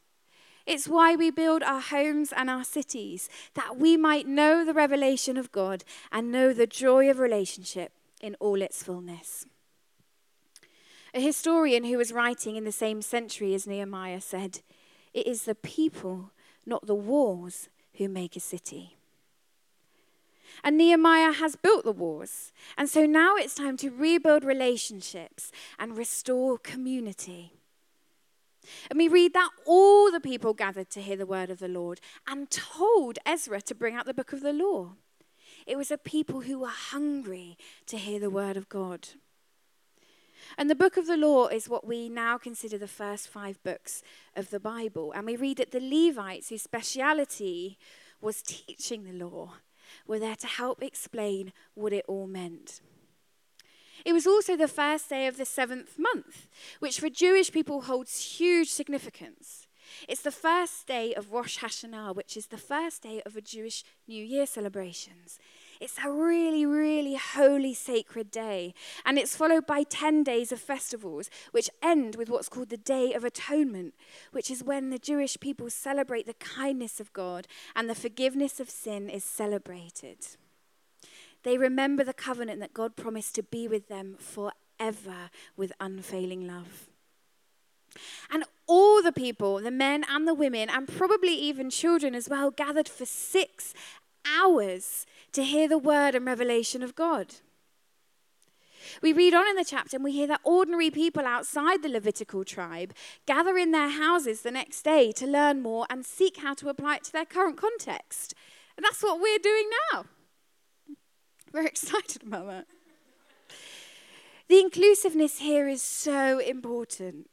It's 0.66 0.88
why 0.88 1.14
we 1.14 1.30
build 1.30 1.62
our 1.62 1.80
homes 1.80 2.32
and 2.36 2.50
our 2.50 2.64
cities, 2.64 3.28
that 3.54 3.76
we 3.76 3.96
might 3.96 4.26
know 4.26 4.64
the 4.64 4.74
revelation 4.74 5.36
of 5.36 5.52
God 5.52 5.84
and 6.10 6.32
know 6.32 6.52
the 6.52 6.66
joy 6.66 7.08
of 7.08 7.20
relationship 7.20 7.92
in 8.20 8.34
all 8.40 8.60
its 8.60 8.82
fullness. 8.82 9.46
A 11.14 11.20
historian 11.20 11.84
who 11.84 11.96
was 11.96 12.12
writing 12.12 12.56
in 12.56 12.64
the 12.64 12.72
same 12.72 13.00
century 13.00 13.54
as 13.54 13.66
Nehemiah 13.66 14.20
said, 14.20 14.60
It 15.14 15.26
is 15.26 15.44
the 15.44 15.54
people, 15.54 16.32
not 16.66 16.86
the 16.86 16.94
walls, 16.94 17.68
who 17.94 18.08
make 18.08 18.36
a 18.36 18.40
city. 18.40 18.96
And 20.64 20.76
Nehemiah 20.76 21.32
has 21.32 21.56
built 21.56 21.84
the 21.84 21.92
walls. 21.92 22.52
And 22.76 22.88
so 22.88 23.06
now 23.06 23.36
it's 23.36 23.54
time 23.54 23.76
to 23.78 23.90
rebuild 23.90 24.44
relationships 24.44 25.52
and 25.78 25.96
restore 25.96 26.58
community. 26.58 27.52
And 28.90 28.98
we 28.98 29.08
read 29.08 29.32
that 29.34 29.50
all 29.66 30.10
the 30.10 30.20
people 30.20 30.54
gathered 30.54 30.90
to 30.90 31.02
hear 31.02 31.16
the 31.16 31.26
word 31.26 31.50
of 31.50 31.58
the 31.58 31.68
Lord 31.68 32.00
and 32.26 32.50
told 32.50 33.18
Ezra 33.26 33.60
to 33.62 33.74
bring 33.74 33.94
out 33.94 34.06
the 34.06 34.14
book 34.14 34.32
of 34.32 34.40
the 34.40 34.52
law. 34.52 34.92
It 35.66 35.76
was 35.76 35.90
a 35.90 35.98
people 35.98 36.42
who 36.42 36.60
were 36.60 36.68
hungry 36.68 37.56
to 37.86 37.96
hear 37.96 38.20
the 38.20 38.30
word 38.30 38.56
of 38.56 38.68
God. 38.68 39.08
And 40.56 40.70
the 40.70 40.76
book 40.76 40.96
of 40.96 41.06
the 41.06 41.16
law 41.16 41.48
is 41.48 41.68
what 41.68 41.86
we 41.86 42.08
now 42.08 42.38
consider 42.38 42.78
the 42.78 42.86
first 42.86 43.28
five 43.28 43.62
books 43.62 44.02
of 44.36 44.50
the 44.50 44.60
Bible. 44.60 45.12
And 45.12 45.26
we 45.26 45.36
read 45.36 45.58
that 45.58 45.72
the 45.72 45.80
Levites, 45.80 46.50
whose 46.50 46.62
speciality 46.62 47.78
was 48.20 48.42
teaching 48.42 49.04
the 49.04 49.24
law, 49.24 49.54
were 50.06 50.18
there 50.18 50.36
to 50.36 50.46
help 50.46 50.82
explain 50.82 51.52
what 51.74 51.92
it 51.92 52.04
all 52.06 52.26
meant. 52.26 52.80
It 54.06 54.12
was 54.12 54.24
also 54.24 54.56
the 54.56 54.68
first 54.68 55.10
day 55.10 55.26
of 55.26 55.36
the 55.36 55.44
seventh 55.44 55.98
month, 55.98 56.46
which 56.78 57.00
for 57.00 57.08
Jewish 57.10 57.50
people 57.50 57.80
holds 57.82 58.38
huge 58.38 58.70
significance. 58.70 59.66
It's 60.08 60.22
the 60.22 60.30
first 60.30 60.86
day 60.86 61.12
of 61.12 61.32
Rosh 61.32 61.58
Hashanah, 61.58 62.14
which 62.14 62.36
is 62.36 62.46
the 62.46 62.56
first 62.56 63.02
day 63.02 63.20
of 63.26 63.34
a 63.34 63.40
Jewish 63.40 63.82
New 64.06 64.24
Year 64.24 64.46
celebrations. 64.46 65.40
It's 65.80 65.98
a 66.04 66.08
really, 66.08 66.64
really 66.64 67.16
holy, 67.16 67.74
sacred 67.74 68.30
day. 68.30 68.74
And 69.04 69.18
it's 69.18 69.34
followed 69.34 69.66
by 69.66 69.82
10 69.82 70.22
days 70.22 70.52
of 70.52 70.60
festivals, 70.60 71.28
which 71.50 71.68
end 71.82 72.14
with 72.14 72.30
what's 72.30 72.48
called 72.48 72.68
the 72.68 72.76
Day 72.76 73.12
of 73.12 73.24
Atonement, 73.24 73.94
which 74.30 74.52
is 74.52 74.62
when 74.62 74.90
the 74.90 75.00
Jewish 75.00 75.36
people 75.40 75.68
celebrate 75.68 76.26
the 76.26 76.34
kindness 76.34 77.00
of 77.00 77.12
God 77.12 77.48
and 77.74 77.90
the 77.90 77.94
forgiveness 77.96 78.60
of 78.60 78.70
sin 78.70 79.10
is 79.10 79.24
celebrated. 79.24 80.36
They 81.46 81.58
remember 81.58 82.02
the 82.02 82.12
covenant 82.12 82.58
that 82.58 82.74
God 82.74 82.96
promised 82.96 83.36
to 83.36 83.42
be 83.44 83.68
with 83.68 83.86
them 83.86 84.16
forever 84.18 85.30
with 85.56 85.72
unfailing 85.78 86.44
love. 86.44 86.88
And 88.32 88.42
all 88.66 89.00
the 89.00 89.12
people, 89.12 89.60
the 89.60 89.70
men 89.70 90.04
and 90.10 90.26
the 90.26 90.34
women, 90.34 90.68
and 90.68 90.88
probably 90.88 91.34
even 91.34 91.70
children 91.70 92.16
as 92.16 92.28
well, 92.28 92.50
gathered 92.50 92.88
for 92.88 93.06
six 93.06 93.74
hours 94.26 95.06
to 95.30 95.44
hear 95.44 95.68
the 95.68 95.78
word 95.78 96.16
and 96.16 96.26
revelation 96.26 96.82
of 96.82 96.96
God. 96.96 97.36
We 99.00 99.12
read 99.12 99.32
on 99.32 99.46
in 99.46 99.54
the 99.54 99.64
chapter 99.64 99.96
and 99.96 100.02
we 100.02 100.10
hear 100.10 100.26
that 100.26 100.40
ordinary 100.42 100.90
people 100.90 101.24
outside 101.24 101.80
the 101.80 101.88
Levitical 101.88 102.42
tribe 102.42 102.92
gather 103.24 103.56
in 103.56 103.70
their 103.70 103.90
houses 103.90 104.40
the 104.40 104.50
next 104.50 104.82
day 104.82 105.12
to 105.12 105.28
learn 105.28 105.62
more 105.62 105.86
and 105.88 106.04
seek 106.04 106.38
how 106.38 106.54
to 106.54 106.68
apply 106.68 106.96
it 106.96 107.04
to 107.04 107.12
their 107.12 107.24
current 107.24 107.56
context. 107.56 108.34
And 108.76 108.82
that's 108.82 109.00
what 109.00 109.20
we're 109.20 109.38
doing 109.38 109.70
now. 109.92 110.06
We're 111.56 111.62
excited 111.66 112.22
about 112.22 112.48
that. 112.48 112.66
The 114.48 114.60
inclusiveness 114.60 115.38
here 115.38 115.66
is 115.66 115.80
so 115.80 116.38
important. 116.38 117.30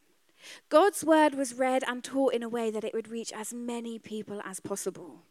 God's 0.69 1.03
word 1.03 1.35
was 1.35 1.53
read 1.53 1.83
and 1.85 2.01
taught 2.01 2.33
in 2.33 2.41
a 2.41 2.47
way 2.47 2.71
that 2.71 2.85
it 2.85 2.93
would 2.93 3.09
reach 3.09 3.33
as 3.33 3.53
many 3.53 3.99
people 3.99 4.41
as 4.45 4.61
possible, 4.61 5.23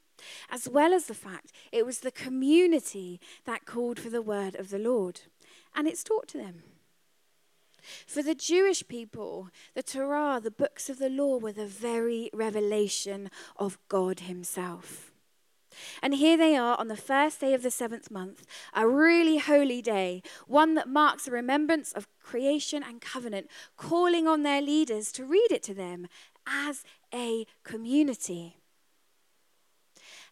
as 0.51 0.69
well 0.69 0.93
as 0.93 1.07
the 1.07 1.15
fact 1.15 1.53
it 1.73 1.87
was 1.87 2.01
the 2.01 2.11
community 2.11 3.19
that 3.47 3.65
called 3.65 3.99
for 3.99 4.11
the 4.11 4.21
word 4.21 4.57
of 4.57 4.69
the 4.69 4.79
Lord, 4.79 5.23
and 5.75 5.89
it's 5.89 6.05
taught 6.05 6.29
to 6.29 6.39
them. 6.39 6.63
For 8.07 8.23
the 8.23 8.35
Jewish 8.35 8.87
people, 8.87 9.49
the 9.75 9.83
Torah, 9.83 10.39
the 10.39 10.51
books 10.51 10.91
of 10.91 10.99
the 10.99 11.09
law, 11.09 11.39
were 11.39 11.53
the 11.53 11.67
very 11.67 12.29
revelation 12.35 13.31
of 13.57 13.79
God 13.89 14.21
Himself. 14.21 15.12
And 16.03 16.15
here 16.15 16.37
they 16.37 16.57
are 16.57 16.79
on 16.79 16.89
the 16.89 16.97
first 16.97 17.41
day 17.41 17.55
of 17.55 17.63
the 17.63 17.71
seventh 17.71 18.11
month, 18.11 18.47
a 18.75 18.87
really 18.87 19.39
holy 19.39 19.83
day, 19.83 20.23
one 20.47 20.75
that 20.75 20.89
marks 20.89 21.27
a 21.27 21.31
remembrance 21.31 21.93
of 21.93 22.09
creation 22.23 22.83
and 22.83 23.01
covenant, 23.01 23.49
calling 23.77 24.27
on 24.27 24.43
their 24.43 24.63
leaders 24.63 25.13
to 25.13 25.25
read 25.25 25.51
it 25.51 25.63
to 25.65 25.75
them 25.75 26.07
as 26.47 26.85
a 27.15 27.47
community. 27.65 28.57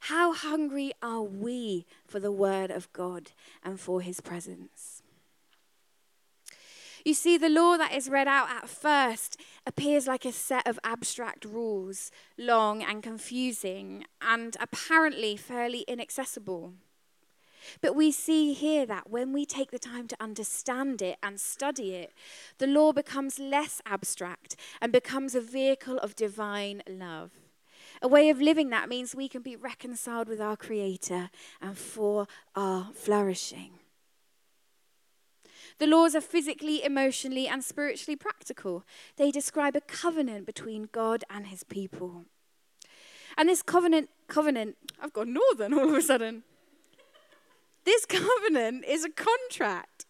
How 0.05 0.33
hungry 0.33 0.93
are 1.03 1.23
we 1.23 1.85
for 2.07 2.21
the 2.21 2.33
Word 2.33 2.71
of 2.71 2.91
God 2.93 3.33
and 3.63 3.79
for 3.79 4.01
His 4.01 4.21
presence? 4.21 5.00
You 7.11 7.15
see, 7.15 7.37
the 7.37 7.49
law 7.49 7.77
that 7.77 7.93
is 7.93 8.09
read 8.09 8.29
out 8.29 8.49
at 8.51 8.69
first 8.69 9.37
appears 9.67 10.07
like 10.07 10.25
a 10.25 10.31
set 10.31 10.65
of 10.65 10.79
abstract 10.85 11.45
rules, 11.45 12.13
long 12.39 12.85
and 12.85 13.03
confusing, 13.03 14.05
and 14.23 14.57
apparently 14.61 15.37
fairly 15.37 15.81
inaccessible. 15.89 16.75
But 17.81 17.97
we 17.97 18.13
see 18.13 18.53
here 18.53 18.87
that 18.87 19.11
when 19.11 19.33
we 19.33 19.45
take 19.45 19.73
the 19.73 19.79
time 19.81 20.07
to 20.07 20.17
understand 20.23 21.03
it 21.03 21.19
and 21.21 21.41
study 21.41 21.97
it, 21.97 22.13
the 22.59 22.69
law 22.69 22.93
becomes 22.93 23.41
less 23.41 23.83
abstract 23.85 24.55
and 24.81 24.93
becomes 24.93 25.35
a 25.35 25.41
vehicle 25.41 25.99
of 25.99 26.15
divine 26.15 26.81
love. 26.89 27.33
A 28.01 28.07
way 28.07 28.31
of 28.31 28.41
living 28.41 28.71
that 28.71 28.89
means 28.89 29.17
we 29.17 29.29
can 29.29 29.43
be 29.43 29.57
reconciled 29.57 30.29
with 30.29 30.41
our 30.41 30.57
Creator 30.57 31.31
and 31.61 31.77
for 31.77 32.29
our 32.55 32.93
flourishing. 32.95 33.80
The 35.81 35.87
laws 35.87 36.15
are 36.15 36.21
physically, 36.21 36.85
emotionally, 36.85 37.49
and 37.49 37.65
spiritually 37.65 38.15
practical. 38.15 38.85
They 39.17 39.31
describe 39.31 39.75
a 39.75 39.81
covenant 39.81 40.45
between 40.45 40.91
God 40.93 41.25
and 41.31 41.47
his 41.47 41.65
people. 41.65 42.27
And 43.39 43.49
this 43.49 43.63
covenant, 43.63 44.11
covenant, 44.29 44.77
I've 45.01 45.15
gone 45.15 45.33
northern 45.33 45.73
all 45.73 45.89
of 45.89 45.95
a 45.95 46.03
sudden. 46.03 46.43
This 47.87 48.05
covenant 48.05 48.85
is 48.85 49.05
a 49.05 49.11
contract. 49.11 50.05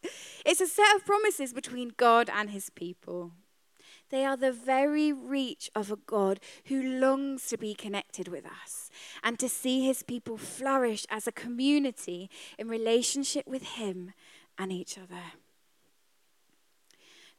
It's 0.45 0.61
a 0.61 0.67
set 0.67 0.97
of 0.97 1.07
promises 1.07 1.53
between 1.53 1.93
God 1.97 2.29
and 2.29 2.50
his 2.50 2.71
people. 2.71 3.31
They 4.11 4.25
are 4.25 4.37
the 4.37 4.50
very 4.50 5.12
reach 5.12 5.71
of 5.77 5.93
a 5.93 5.97
God 5.97 6.41
who 6.65 6.83
longs 6.83 7.47
to 7.47 7.57
be 7.57 7.75
connected 7.75 8.27
with 8.27 8.45
us 8.45 8.91
and 9.23 9.39
to 9.39 9.49
see 9.49 9.87
his 9.87 10.03
people 10.03 10.37
flourish 10.37 11.07
as 11.09 11.29
a 11.29 11.33
community 11.33 12.29
in 12.59 12.67
relationship 12.67 13.47
with 13.47 13.62
him 13.62 14.15
and 14.59 14.73
each 14.73 14.99
other. 14.99 15.39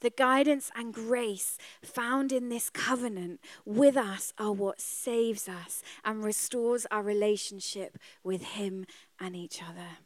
The 0.01 0.10
guidance 0.10 0.72
and 0.75 0.93
grace 0.93 1.58
found 1.84 2.31
in 2.31 2.50
this 2.50 2.70
covenant 2.70 3.39
with 3.65 3.96
us 3.96 4.34
are 4.38 4.51
what 4.51 4.81
saves 4.81 5.48
us 5.48 5.84
and 6.03 6.24
restores 6.24 6.88
our 6.91 7.03
relationship 7.03 7.98
with 8.24 8.43
Him 8.43 8.86
and 9.20 9.36
each 9.36 9.62
other. 9.62 10.00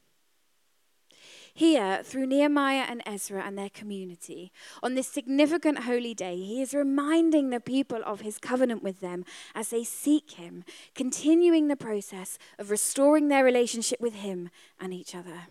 Here, 1.58 2.02
through 2.04 2.26
Nehemiah 2.26 2.86
and 2.90 3.02
Ezra 3.06 3.42
and 3.42 3.58
their 3.58 3.70
community, 3.70 4.52
on 4.84 4.96
this 4.96 5.08
significant 5.08 5.84
holy 5.84 6.14
day, 6.14 6.36
he 6.36 6.62
is 6.62 6.74
reminding 6.74 7.50
the 7.50 7.62
people 7.62 8.02
of 8.06 8.20
his 8.20 8.38
covenant 8.38 8.84
with 8.84 9.00
them 9.00 9.24
as 9.56 9.70
they 9.70 9.86
seek 9.86 10.32
him, 10.32 10.66
continuing 10.96 11.70
the 11.70 11.78
process 11.78 12.38
of 12.60 12.72
restoring 12.72 13.30
their 13.30 13.46
relationship 13.46 14.02
with 14.02 14.16
him 14.16 14.50
and 14.82 14.94
each 14.94 15.16
other. 15.16 15.48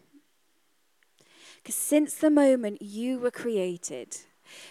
Because 1.62 1.74
since 1.74 2.12
the 2.12 2.28
moment 2.28 2.82
you 2.82 3.18
were 3.18 3.30
created, 3.30 4.18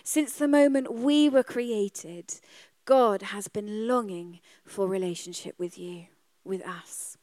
since 0.03 0.33
the 0.33 0.47
moment 0.47 0.93
we 0.93 1.29
were 1.29 1.43
created, 1.43 2.39
God 2.85 3.21
has 3.21 3.47
been 3.47 3.87
longing 3.87 4.39
for 4.65 4.87
relationship 4.87 5.55
with 5.57 5.77
you, 5.77 6.07
with 6.43 6.65
us. 6.65 7.17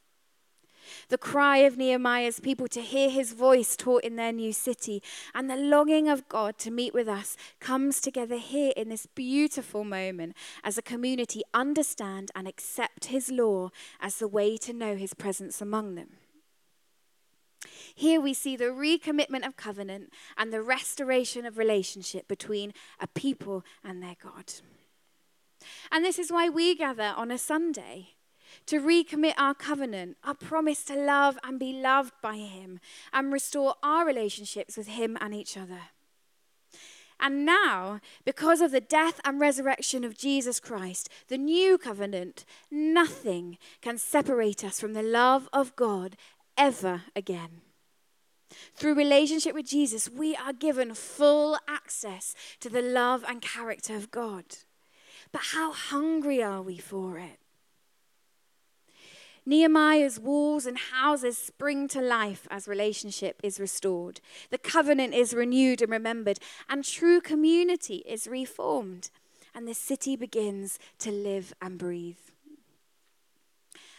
The 1.09 1.19
cry 1.19 1.59
of 1.59 1.77
Nehemiah's 1.77 2.41
people 2.41 2.67
to 2.69 2.81
hear 2.81 3.11
his 3.11 3.33
voice 3.33 3.77
taught 3.77 4.05
in 4.05 4.17
their 4.17 4.33
new 4.33 4.53
city 4.53 5.03
and 5.35 5.49
the 5.49 5.57
longing 5.57 6.09
of 6.09 6.29
God 6.29 6.59
to 6.59 6.71
meet 6.71 6.95
with 6.95 7.09
us 7.09 7.37
comes 7.61 8.01
together 8.01 8.37
here 8.37 8.73
in 8.77 8.89
this 8.89 9.07
beautiful 9.07 9.85
moment 9.85 10.37
as 10.65 10.79
a 10.79 10.83
community 10.83 11.43
understand 11.55 12.31
and 12.35 12.49
accept 12.49 13.07
his 13.07 13.31
law 13.31 13.71
as 14.01 14.17
the 14.17 14.29
way 14.29 14.57
to 14.59 14.73
know 14.73 14.97
his 14.97 15.15
presence 15.15 15.61
among 15.61 15.95
them. 15.95 16.17
Here 17.95 18.21
we 18.21 18.35
see 18.35 18.57
the 18.57 18.65
recommitment 18.65 19.47
of 19.47 19.57
covenant 19.57 20.13
and 20.37 20.53
the 20.53 20.63
restoration 20.63 21.45
of 21.45 21.59
relationship 21.59 22.27
between 22.29 22.73
a 22.99 23.07
people 23.07 23.65
and 23.85 24.03
their 24.03 24.17
God. 24.23 24.53
And 25.93 26.05
this 26.05 26.19
is 26.19 26.33
why 26.33 26.49
we 26.49 26.75
gather 26.75 27.13
on 27.17 27.31
a 27.31 27.39
Sunday 27.39 28.11
to 28.67 28.81
recommit 28.81 29.35
our 29.37 29.55
covenant, 29.55 30.17
our 30.25 30.35
promise 30.35 30.85
to 30.85 30.97
love 30.97 31.39
and 31.45 31.59
be 31.59 31.73
loved 31.73 32.15
by 32.23 32.37
Him, 32.37 32.81
and 33.13 33.33
restore 33.33 33.75
our 33.83 34.07
relationships 34.07 34.77
with 34.77 34.89
Him 34.89 35.17
and 35.21 35.35
each 35.35 35.57
other. 35.57 35.81
And 37.23 37.45
now, 37.45 38.01
because 38.25 38.63
of 38.63 38.71
the 38.71 38.81
death 38.81 39.21
and 39.25 39.39
resurrection 39.39 40.05
of 40.05 40.17
Jesus 40.17 40.59
Christ, 40.59 41.11
the 41.29 41.37
new 41.37 41.77
covenant, 41.77 42.47
nothing 42.71 43.59
can 43.83 43.99
separate 43.99 44.65
us 44.65 44.81
from 44.81 44.95
the 44.95 45.03
love 45.03 45.47
of 45.53 45.77
God 45.77 46.17
ever 46.61 47.05
again. 47.17 47.63
Through 48.75 48.95
relationship 48.95 49.55
with 49.55 49.67
Jesus, 49.67 50.11
we 50.11 50.37
are 50.37 50.53
given 50.53 50.95
full 50.95 51.57
access 51.67 52.35
to 52.61 52.69
the 52.69 52.83
love 52.83 53.25
and 53.27 53.41
character 53.41 53.97
of 53.97 54.11
God. 54.11 54.45
But 55.33 55.43
how 55.53 55.73
hungry 55.73 56.43
are 56.43 56.61
we 56.61 56.77
for 56.77 57.19
it? 57.19 57.39
Nehemiah's 59.47 60.21
walls 60.21 60.67
and 60.67 60.77
houses 60.77 61.39
spring 61.39 61.89
to 61.89 62.03
life 62.03 62.47
as 62.51 62.69
relationship 62.69 63.41
is 63.43 63.59
restored. 63.59 64.21
The 64.51 64.59
covenant 64.59 65.15
is 65.15 65.33
renewed 65.33 65.81
and 65.81 65.91
remembered, 65.91 66.39
and 66.69 66.85
true 66.85 67.23
community 67.23 68.03
is 68.07 68.27
reformed, 68.27 69.09
and 69.55 69.67
the 69.67 69.75
city 69.75 70.15
begins 70.15 70.79
to 70.99 71.11
live 71.11 71.55
and 71.63 71.79
breathe. 71.79 72.30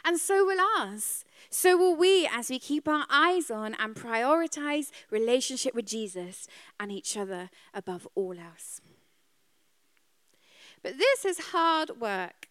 And 0.03 0.19
so 0.19 0.45
will 0.45 0.59
ours. 0.77 1.25
So 1.49 1.77
will 1.77 1.95
we 1.95 2.27
as 2.31 2.49
we 2.49 2.59
keep 2.59 2.87
our 2.87 3.05
eyes 3.09 3.51
on 3.51 3.75
and 3.75 3.95
prioritize 3.95 4.91
relationship 5.09 5.75
with 5.75 5.85
Jesus 5.85 6.47
and 6.79 6.91
each 6.91 7.17
other 7.17 7.49
above 7.73 8.07
all 8.15 8.35
else. 8.39 8.81
But 10.83 10.97
this 10.97 11.25
is 11.25 11.51
hard 11.51 11.99
work. 11.99 12.47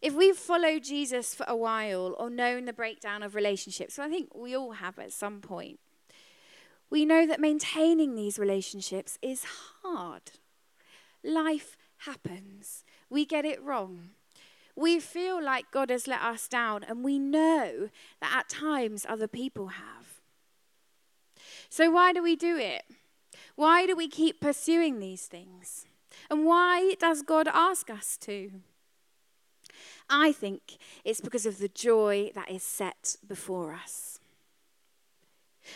If 0.00 0.14
we've 0.14 0.36
followed 0.36 0.84
Jesus 0.84 1.34
for 1.34 1.44
a 1.48 1.56
while 1.56 2.14
or 2.18 2.30
known 2.30 2.64
the 2.64 2.72
breakdown 2.72 3.22
of 3.22 3.34
relationships, 3.34 3.94
so 3.94 4.02
I 4.02 4.08
think 4.08 4.34
we 4.34 4.56
all 4.56 4.72
have 4.72 4.98
at 4.98 5.12
some 5.12 5.40
point, 5.40 5.80
we 6.90 7.04
know 7.04 7.26
that 7.26 7.40
maintaining 7.40 8.14
these 8.14 8.38
relationships 8.38 9.18
is 9.20 9.44
hard. 9.82 10.32
Life 11.24 11.76
happens. 11.98 12.84
We 13.10 13.24
get 13.24 13.44
it 13.44 13.62
wrong 13.62 14.10
we 14.76 15.00
feel 15.00 15.42
like 15.42 15.70
God 15.70 15.90
has 15.90 16.06
let 16.06 16.22
us 16.22 16.46
down, 16.48 16.84
and 16.84 17.02
we 17.02 17.18
know 17.18 17.88
that 18.20 18.36
at 18.36 18.48
times 18.48 19.06
other 19.08 19.26
people 19.26 19.68
have. 19.68 20.20
So, 21.68 21.90
why 21.90 22.12
do 22.12 22.22
we 22.22 22.36
do 22.36 22.56
it? 22.56 22.84
Why 23.54 23.86
do 23.86 23.96
we 23.96 24.08
keep 24.08 24.40
pursuing 24.40 24.98
these 24.98 25.26
things? 25.26 25.86
And 26.30 26.44
why 26.44 26.94
does 26.98 27.22
God 27.22 27.48
ask 27.48 27.90
us 27.90 28.16
to? 28.18 28.50
I 30.08 30.32
think 30.32 30.76
it's 31.04 31.20
because 31.20 31.46
of 31.46 31.58
the 31.58 31.68
joy 31.68 32.30
that 32.34 32.50
is 32.50 32.62
set 32.62 33.16
before 33.26 33.72
us. 33.72 34.20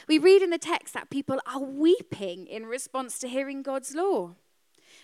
We 0.07 0.19
read 0.19 0.42
in 0.42 0.50
the 0.50 0.59
text 0.59 0.95
that 0.95 1.11
people 1.11 1.40
are 1.52 1.61
weeping 1.61 2.47
in 2.47 2.66
response 2.66 3.19
to 3.21 3.28
hearing 3.28 3.62
God's 3.62 3.95
law. 3.95 4.35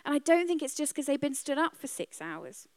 And 0.05 0.15
I 0.15 0.19
don't 0.19 0.47
think 0.47 0.63
it's 0.63 0.77
just 0.77 0.93
because 0.93 1.07
they've 1.07 1.21
been 1.21 1.35
stood 1.35 1.59
up 1.59 1.77
for 1.77 1.89
six 1.89 2.21
hours. 2.21 2.69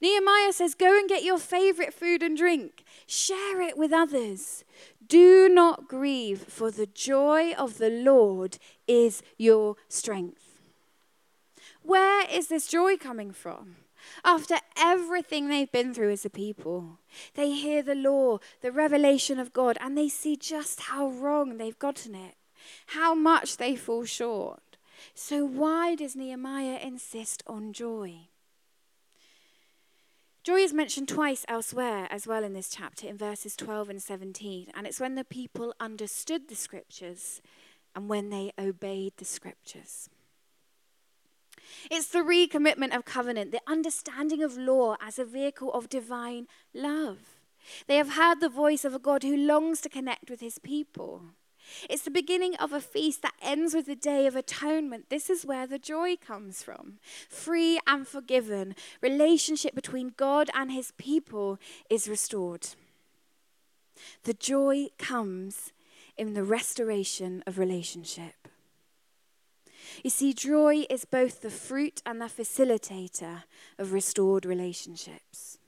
Nehemiah 0.00 0.52
says, 0.52 0.74
Go 0.74 0.98
and 0.98 1.08
get 1.08 1.22
your 1.22 1.38
favorite 1.38 1.92
food 1.92 2.22
and 2.22 2.36
drink, 2.36 2.84
share 3.06 3.60
it 3.60 3.76
with 3.76 3.92
others. 3.92 4.64
Do 5.06 5.48
not 5.48 5.88
grieve, 5.88 6.40
for 6.40 6.70
the 6.70 6.86
joy 6.86 7.52
of 7.54 7.78
the 7.78 7.90
Lord 7.90 8.58
is 8.86 9.22
your 9.36 9.76
strength. 9.88 10.60
Where 11.82 12.26
is 12.30 12.48
this 12.48 12.66
joy 12.66 12.96
coming 12.96 13.32
from? 13.32 13.76
After 14.24 14.56
everything 14.76 15.48
they've 15.48 15.70
been 15.70 15.92
through 15.92 16.12
as 16.12 16.24
a 16.24 16.30
people, 16.30 17.00
they 17.34 17.52
hear 17.52 17.82
the 17.82 17.94
law, 17.94 18.38
the 18.62 18.72
revelation 18.72 19.38
of 19.38 19.52
God, 19.52 19.76
and 19.80 19.96
they 19.96 20.08
see 20.08 20.36
just 20.36 20.80
how 20.80 21.08
wrong 21.08 21.58
they've 21.58 21.78
gotten 21.78 22.14
it, 22.14 22.36
how 22.86 23.14
much 23.14 23.56
they 23.56 23.76
fall 23.76 24.04
short. 24.04 24.78
So, 25.14 25.44
why 25.44 25.94
does 25.94 26.16
Nehemiah 26.16 26.78
insist 26.82 27.42
on 27.46 27.72
joy? 27.72 28.29
Joy 30.42 30.60
is 30.60 30.72
mentioned 30.72 31.08
twice 31.08 31.44
elsewhere 31.48 32.08
as 32.10 32.26
well 32.26 32.44
in 32.44 32.54
this 32.54 32.70
chapter, 32.70 33.06
in 33.06 33.18
verses 33.18 33.54
12 33.56 33.90
and 33.90 34.02
17. 34.02 34.68
And 34.74 34.86
it's 34.86 34.98
when 34.98 35.14
the 35.14 35.24
people 35.24 35.74
understood 35.78 36.48
the 36.48 36.54
scriptures 36.54 37.42
and 37.94 38.08
when 38.08 38.30
they 38.30 38.52
obeyed 38.58 39.12
the 39.18 39.26
scriptures. 39.26 40.08
It's 41.90 42.08
the 42.08 42.20
recommitment 42.20 42.96
of 42.96 43.04
covenant, 43.04 43.52
the 43.52 43.60
understanding 43.66 44.42
of 44.42 44.56
law 44.56 44.96
as 44.98 45.18
a 45.18 45.26
vehicle 45.26 45.72
of 45.74 45.90
divine 45.90 46.46
love. 46.72 47.18
They 47.86 47.96
have 47.96 48.14
heard 48.14 48.40
the 48.40 48.48
voice 48.48 48.86
of 48.86 48.94
a 48.94 48.98
God 48.98 49.22
who 49.22 49.36
longs 49.36 49.82
to 49.82 49.90
connect 49.90 50.30
with 50.30 50.40
his 50.40 50.58
people. 50.58 51.34
It's 51.88 52.02
the 52.02 52.10
beginning 52.10 52.56
of 52.56 52.72
a 52.72 52.80
feast 52.80 53.22
that 53.22 53.34
ends 53.42 53.74
with 53.74 53.86
the 53.86 53.96
Day 53.96 54.26
of 54.26 54.36
Atonement. 54.36 55.08
This 55.08 55.30
is 55.30 55.46
where 55.46 55.66
the 55.66 55.78
joy 55.78 56.16
comes 56.16 56.62
from. 56.62 56.98
Free 57.28 57.78
and 57.86 58.06
forgiven, 58.06 58.74
relationship 59.00 59.74
between 59.74 60.14
God 60.16 60.50
and 60.54 60.70
his 60.72 60.92
people 60.92 61.58
is 61.88 62.08
restored. 62.08 62.68
The 64.24 64.34
joy 64.34 64.88
comes 64.98 65.72
in 66.16 66.34
the 66.34 66.44
restoration 66.44 67.42
of 67.46 67.58
relationship. 67.58 68.48
You 70.02 70.10
see, 70.10 70.32
joy 70.32 70.86
is 70.88 71.04
both 71.04 71.40
the 71.40 71.50
fruit 71.50 72.02
and 72.06 72.20
the 72.20 72.26
facilitator 72.26 73.44
of 73.78 73.92
restored 73.92 74.44
relationships. 74.44 75.58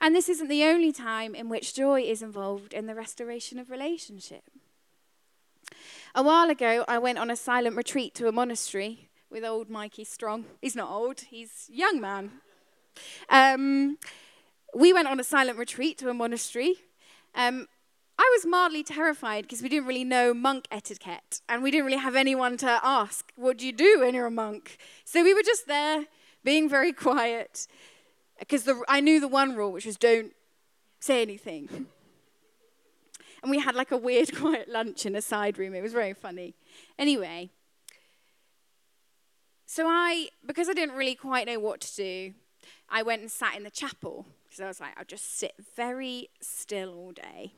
And 0.00 0.14
this 0.14 0.28
isn't 0.28 0.48
the 0.48 0.64
only 0.64 0.92
time 0.92 1.34
in 1.34 1.48
which 1.48 1.74
joy 1.74 2.00
is 2.00 2.22
involved 2.22 2.72
in 2.72 2.86
the 2.86 2.94
restoration 2.94 3.58
of 3.58 3.70
relationship. 3.70 4.44
A 6.14 6.22
while 6.22 6.48
ago, 6.48 6.84
I 6.88 6.98
went 6.98 7.18
on 7.18 7.30
a 7.30 7.36
silent 7.36 7.76
retreat 7.76 8.14
to 8.16 8.26
a 8.26 8.32
monastery 8.32 9.10
with 9.30 9.44
old 9.44 9.68
Mikey 9.68 10.04
Strong. 10.04 10.46
He's 10.60 10.74
not 10.74 10.90
old, 10.90 11.20
he's 11.20 11.68
a 11.70 11.76
young 11.76 12.00
man. 12.00 12.30
Um, 13.28 13.98
we 14.74 14.92
went 14.92 15.06
on 15.06 15.20
a 15.20 15.24
silent 15.24 15.58
retreat 15.58 15.98
to 15.98 16.08
a 16.08 16.14
monastery. 16.14 16.76
Um, 17.34 17.68
I 18.18 18.28
was 18.36 18.44
mildly 18.44 18.82
terrified 18.82 19.42
because 19.42 19.62
we 19.62 19.68
didn't 19.68 19.86
really 19.86 20.04
know 20.04 20.34
monk 20.34 20.66
etiquette 20.70 21.42
and 21.48 21.62
we 21.62 21.70
didn't 21.70 21.86
really 21.86 21.98
have 21.98 22.16
anyone 22.16 22.56
to 22.58 22.80
ask, 22.82 23.32
What 23.36 23.58
do 23.58 23.66
you 23.66 23.72
do 23.72 24.00
when 24.00 24.14
you're 24.14 24.26
a 24.26 24.30
monk? 24.30 24.78
So 25.04 25.22
we 25.22 25.32
were 25.32 25.42
just 25.42 25.66
there 25.66 26.06
being 26.42 26.68
very 26.68 26.92
quiet 27.06 27.66
because 28.40 28.68
I 28.88 29.00
knew 29.00 29.20
the 29.20 29.28
one 29.28 29.54
rule, 29.54 29.70
which 29.70 29.86
was 29.86 29.96
don't 29.96 30.32
say 30.98 31.22
anything. 31.22 31.86
and 33.42 33.50
we 33.50 33.60
had 33.60 33.74
like 33.76 33.92
a 33.92 33.96
weird 33.96 34.36
quiet 34.36 34.68
lunch 34.68 35.06
in 35.06 35.14
a 35.14 35.22
side 35.22 35.58
room. 35.58 35.74
It 35.74 35.82
was 35.82 35.92
very 35.92 36.14
funny. 36.14 36.54
Anyway, 36.98 37.50
so 39.66 39.86
I, 39.86 40.30
because 40.44 40.68
I 40.68 40.72
didn't 40.72 40.96
really 40.96 41.14
quite 41.14 41.46
know 41.46 41.60
what 41.60 41.80
to 41.82 41.96
do, 41.96 42.34
I 42.88 43.02
went 43.02 43.22
and 43.22 43.30
sat 43.30 43.56
in 43.56 43.62
the 43.62 43.70
chapel 43.70 44.26
because 44.44 44.60
I 44.60 44.66
was 44.66 44.80
like, 44.80 44.98
I'll 44.98 45.04
just 45.04 45.38
sit 45.38 45.52
very 45.76 46.28
still 46.40 46.92
all 46.92 47.12
day. 47.12 47.52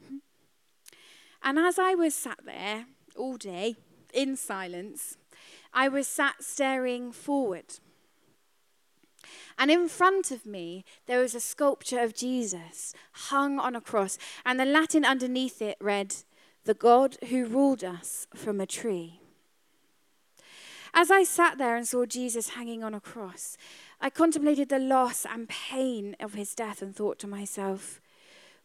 And 1.42 1.58
as 1.58 1.78
I 1.78 1.94
was 1.94 2.14
sat 2.14 2.40
there 2.44 2.84
all 3.16 3.38
day 3.38 3.76
in 4.12 4.36
silence, 4.36 5.16
I 5.72 5.88
was 5.88 6.06
sat 6.06 6.42
staring 6.44 7.12
forward. 7.12 7.78
And 9.58 9.70
in 9.70 9.88
front 9.88 10.30
of 10.30 10.46
me, 10.46 10.84
there 11.06 11.20
was 11.20 11.34
a 11.34 11.40
sculpture 11.40 12.00
of 12.00 12.14
Jesus 12.14 12.94
hung 13.12 13.58
on 13.58 13.76
a 13.76 13.80
cross, 13.80 14.18
and 14.44 14.58
the 14.58 14.64
Latin 14.64 15.04
underneath 15.04 15.60
it 15.62 15.76
read, 15.80 16.16
The 16.64 16.74
God 16.74 17.16
who 17.28 17.46
ruled 17.46 17.84
us 17.84 18.26
from 18.34 18.60
a 18.60 18.66
tree. 18.66 19.20
As 20.94 21.10
I 21.10 21.24
sat 21.24 21.56
there 21.56 21.76
and 21.76 21.88
saw 21.88 22.04
Jesus 22.04 22.50
hanging 22.50 22.84
on 22.84 22.94
a 22.94 23.00
cross, 23.00 23.56
I 24.00 24.10
contemplated 24.10 24.68
the 24.68 24.78
loss 24.78 25.24
and 25.24 25.48
pain 25.48 26.16
of 26.20 26.34
his 26.34 26.54
death 26.54 26.82
and 26.82 26.94
thought 26.94 27.18
to 27.20 27.26
myself, 27.26 28.00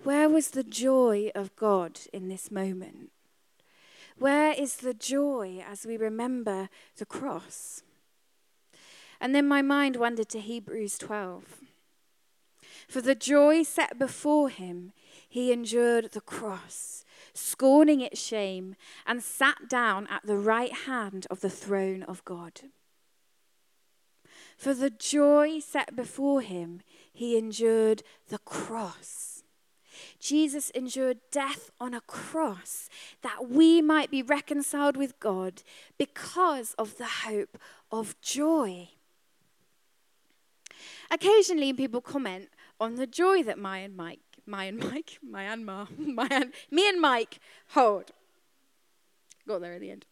where 0.04 0.30
was 0.30 0.52
the 0.52 0.64
joy 0.64 1.32
of 1.34 1.56
God 1.56 2.00
in 2.14 2.28
this 2.28 2.52
moment? 2.52 3.12
Where 4.18 4.54
is 4.54 4.78
the 4.78 4.94
joy 4.94 5.64
as 5.68 5.86
we 5.86 5.98
remember 5.98 6.70
the 6.98 7.06
cross? 7.06 7.84
And 9.20 9.34
then 9.34 9.48
my 9.48 9.62
mind 9.62 9.96
wandered 9.96 10.30
to 10.30 10.40
Hebrews 10.40 10.98
12. 10.98 11.62
For 12.88 13.02
the 13.02 13.16
joy 13.16 13.64
set 13.64 14.00
before 14.00 14.50
him, 14.50 14.94
he 15.28 15.52
endured 15.52 16.12
the 16.12 16.22
cross, 16.22 17.04
scorning 17.34 18.02
its 18.02 18.22
shame, 18.22 18.76
and 19.06 19.22
sat 19.22 19.68
down 19.68 20.08
at 20.08 20.26
the 20.26 20.38
right 20.38 20.74
hand 20.74 21.28
of 21.30 21.42
the 21.42 21.50
throne 21.50 22.04
of 22.04 22.24
God. 22.24 22.62
For 24.58 24.74
the 24.74 24.90
joy 24.90 25.60
set 25.60 25.96
before 25.96 26.42
him, 26.42 26.82
he 27.14 27.38
endured 27.38 28.04
the 28.30 28.40
cross. 28.40 29.44
Jesus 30.20 30.70
endured 30.72 31.20
death 31.32 31.72
on 31.80 31.94
a 31.94 32.02
cross 32.02 32.90
that 33.22 33.50
we 33.50 33.82
might 33.82 34.10
be 34.10 34.22
reconciled 34.22 34.98
with 34.98 35.20
God 35.20 35.62
because 35.98 36.74
of 36.74 36.98
the 36.98 37.06
hope 37.26 37.58
of 37.92 38.20
joy. 38.22 38.90
Occasionally, 41.10 41.74
people 41.74 42.02
comment 42.02 42.50
on 42.80 42.96
the 42.96 43.08
joy 43.08 43.44
that 43.44 43.58
my 43.58 43.80
and 43.80 43.96
Mike, 43.96 44.20
my 44.46 44.66
and 44.66 44.80
Mike, 44.80 45.20
my 45.24 45.44
and 45.44 45.66
Ma, 45.66 45.88
my 45.98 46.28
and, 46.30 46.52
me 46.72 46.88
and 46.88 47.02
Mike 47.02 47.40
hold. 47.70 48.12
Got 49.48 49.62
there 49.62 49.74
at 49.74 49.82
the 49.82 49.92
end. 49.92 50.06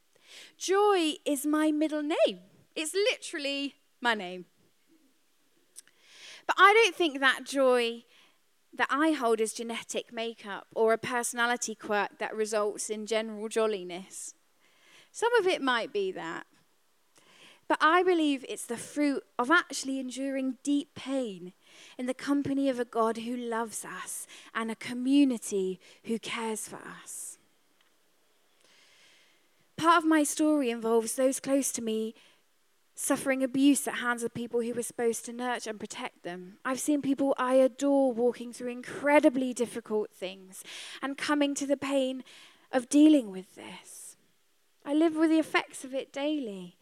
Joy 0.58 1.16
is 1.26 1.46
my 1.46 1.72
middle 1.72 2.02
name. 2.02 2.40
It's 2.76 2.94
literally 2.94 3.76
my 4.02 4.14
name. 4.14 4.46
But 6.48 6.56
I 6.60 6.74
don't 6.74 6.96
think 6.96 7.20
that 7.20 7.44
joy 7.46 8.04
that 8.74 8.88
I 8.90 9.12
hold 9.12 9.40
is 9.40 9.54
genetic 9.54 10.12
makeup 10.12 10.68
or 10.76 10.94
a 10.94 10.98
personality 10.98 11.76
quirk 11.76 12.20
that 12.20 12.36
results 12.36 12.90
in 12.90 13.06
general 13.06 13.48
jolliness. 13.48 14.34
Some 15.12 15.34
of 15.36 15.48
it 15.48 15.62
might 15.62 15.94
be 15.94 16.12
that. 16.12 16.46
But 17.68 17.80
I 17.82 18.04
believe 18.04 18.46
it's 18.48 18.66
the 18.66 18.78
fruit 18.78 19.24
of 19.40 19.50
actually 19.50 20.00
enduring 20.00 20.58
deep 20.64 20.94
pain 20.94 21.54
in 21.98 22.06
the 22.06 22.14
company 22.14 22.70
of 22.70 22.80
a 22.80 22.86
God 22.86 23.18
who 23.18 23.36
loves 23.36 23.84
us 23.84 24.28
and 24.54 24.70
a 24.70 24.76
community 24.76 25.80
who 26.04 26.20
cares 26.20 26.68
for 26.68 26.80
us. 27.02 27.38
Part 29.78 29.98
of 29.98 30.08
my 30.08 30.24
story 30.24 30.70
involves 30.70 31.16
those 31.16 31.40
close 31.40 31.72
to 31.74 31.82
me 31.82 32.14
suffering 32.96 33.44
abuse 33.44 33.88
at 33.88 33.96
hands 33.96 34.24
of 34.24 34.34
people 34.34 34.62
who 34.62 34.74
were 34.74 34.82
supposed 34.82 35.26
to 35.26 35.34
nurture 35.34 35.70
and 35.70 35.80
protect 35.80 36.24
them. 36.24 36.58
I've 36.64 36.80
seen 36.80 37.02
people 37.02 37.36
I 37.38 37.56
adore 37.56 38.14
walking 38.14 38.54
through 38.54 38.70
incredibly 38.70 39.54
difficult 39.54 40.12
things 40.12 40.64
and 41.02 41.18
coming 41.18 41.54
to 41.56 41.68
the 41.68 41.76
pain 41.76 42.24
of 42.72 42.88
dealing 42.88 43.32
with 43.32 43.56
this. 43.56 44.16
I 44.86 44.94
live 44.94 45.16
with 45.16 45.30
the 45.30 45.40
effects 45.40 45.84
of 45.84 45.94
it 45.94 46.14
daily. 46.14 46.78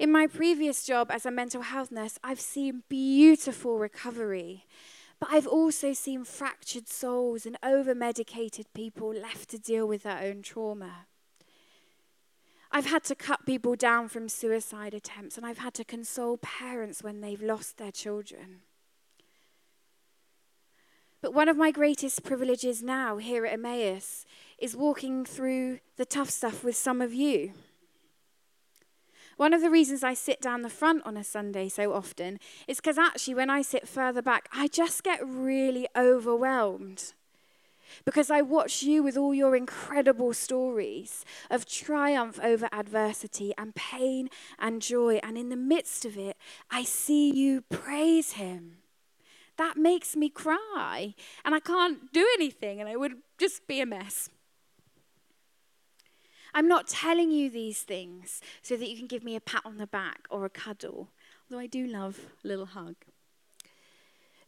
In 0.00 0.10
my 0.10 0.26
previous 0.26 0.86
job 0.86 1.10
as 1.10 1.26
a 1.26 1.30
mental 1.30 1.60
health 1.60 1.92
nurse, 1.92 2.18
I've 2.24 2.40
seen 2.40 2.84
beautiful 2.88 3.78
recovery, 3.78 4.64
but 5.18 5.28
I've 5.30 5.46
also 5.46 5.92
seen 5.92 6.24
fractured 6.24 6.88
souls 6.88 7.44
and 7.44 7.58
over 7.62 7.94
medicated 7.94 8.72
people 8.72 9.12
left 9.12 9.50
to 9.50 9.58
deal 9.58 9.86
with 9.86 10.04
their 10.04 10.22
own 10.22 10.40
trauma. 10.40 11.04
I've 12.72 12.86
had 12.86 13.04
to 13.04 13.14
cut 13.14 13.44
people 13.44 13.76
down 13.76 14.08
from 14.08 14.30
suicide 14.30 14.94
attempts, 14.94 15.36
and 15.36 15.44
I've 15.44 15.58
had 15.58 15.74
to 15.74 15.84
console 15.84 16.38
parents 16.38 17.02
when 17.02 17.20
they've 17.20 17.42
lost 17.42 17.76
their 17.76 17.92
children. 17.92 18.60
But 21.20 21.34
one 21.34 21.50
of 21.50 21.58
my 21.58 21.70
greatest 21.70 22.24
privileges 22.24 22.82
now 22.82 23.18
here 23.18 23.44
at 23.44 23.52
Emmaus 23.52 24.24
is 24.58 24.74
walking 24.74 25.26
through 25.26 25.80
the 25.98 26.06
tough 26.06 26.30
stuff 26.30 26.64
with 26.64 26.74
some 26.74 27.02
of 27.02 27.12
you. 27.12 27.52
One 29.40 29.54
of 29.54 29.62
the 29.62 29.70
reasons 29.70 30.04
I 30.04 30.12
sit 30.12 30.42
down 30.42 30.60
the 30.60 30.68
front 30.68 31.00
on 31.06 31.16
a 31.16 31.24
Sunday 31.24 31.70
so 31.70 31.94
often 31.94 32.38
is 32.68 32.76
because 32.76 32.98
actually, 32.98 33.36
when 33.36 33.48
I 33.48 33.62
sit 33.62 33.88
further 33.88 34.20
back, 34.20 34.50
I 34.52 34.68
just 34.68 35.02
get 35.02 35.26
really 35.26 35.88
overwhelmed. 35.96 37.14
because 38.04 38.30
I 38.30 38.42
watch 38.42 38.82
you 38.82 39.02
with 39.02 39.16
all 39.16 39.32
your 39.32 39.56
incredible 39.56 40.34
stories 40.34 41.24
of 41.50 41.64
triumph 41.64 42.38
over 42.42 42.68
adversity 42.70 43.54
and 43.56 43.74
pain 43.74 44.28
and 44.58 44.82
joy. 44.82 45.20
And 45.22 45.38
in 45.38 45.48
the 45.48 45.56
midst 45.56 46.04
of 46.04 46.18
it, 46.18 46.36
I 46.70 46.84
see 46.84 47.32
you 47.32 47.62
praise 47.62 48.32
Him. 48.32 48.76
That 49.56 49.78
makes 49.78 50.16
me 50.16 50.28
cry. 50.28 51.14
And 51.46 51.54
I 51.54 51.60
can't 51.60 52.12
do 52.12 52.28
anything, 52.34 52.78
and 52.78 52.90
I 52.90 52.96
would 52.96 53.14
just 53.38 53.66
be 53.66 53.80
a 53.80 53.86
mess. 53.86 54.28
I'm 56.54 56.68
not 56.68 56.86
telling 56.86 57.30
you 57.30 57.50
these 57.50 57.82
things 57.82 58.40
so 58.62 58.76
that 58.76 58.88
you 58.88 58.96
can 58.96 59.06
give 59.06 59.24
me 59.24 59.36
a 59.36 59.40
pat 59.40 59.62
on 59.64 59.78
the 59.78 59.86
back 59.86 60.26
or 60.30 60.44
a 60.44 60.50
cuddle, 60.50 61.08
although 61.50 61.60
I 61.60 61.66
do 61.66 61.86
love 61.86 62.18
a 62.44 62.48
little 62.48 62.66
hug 62.66 62.96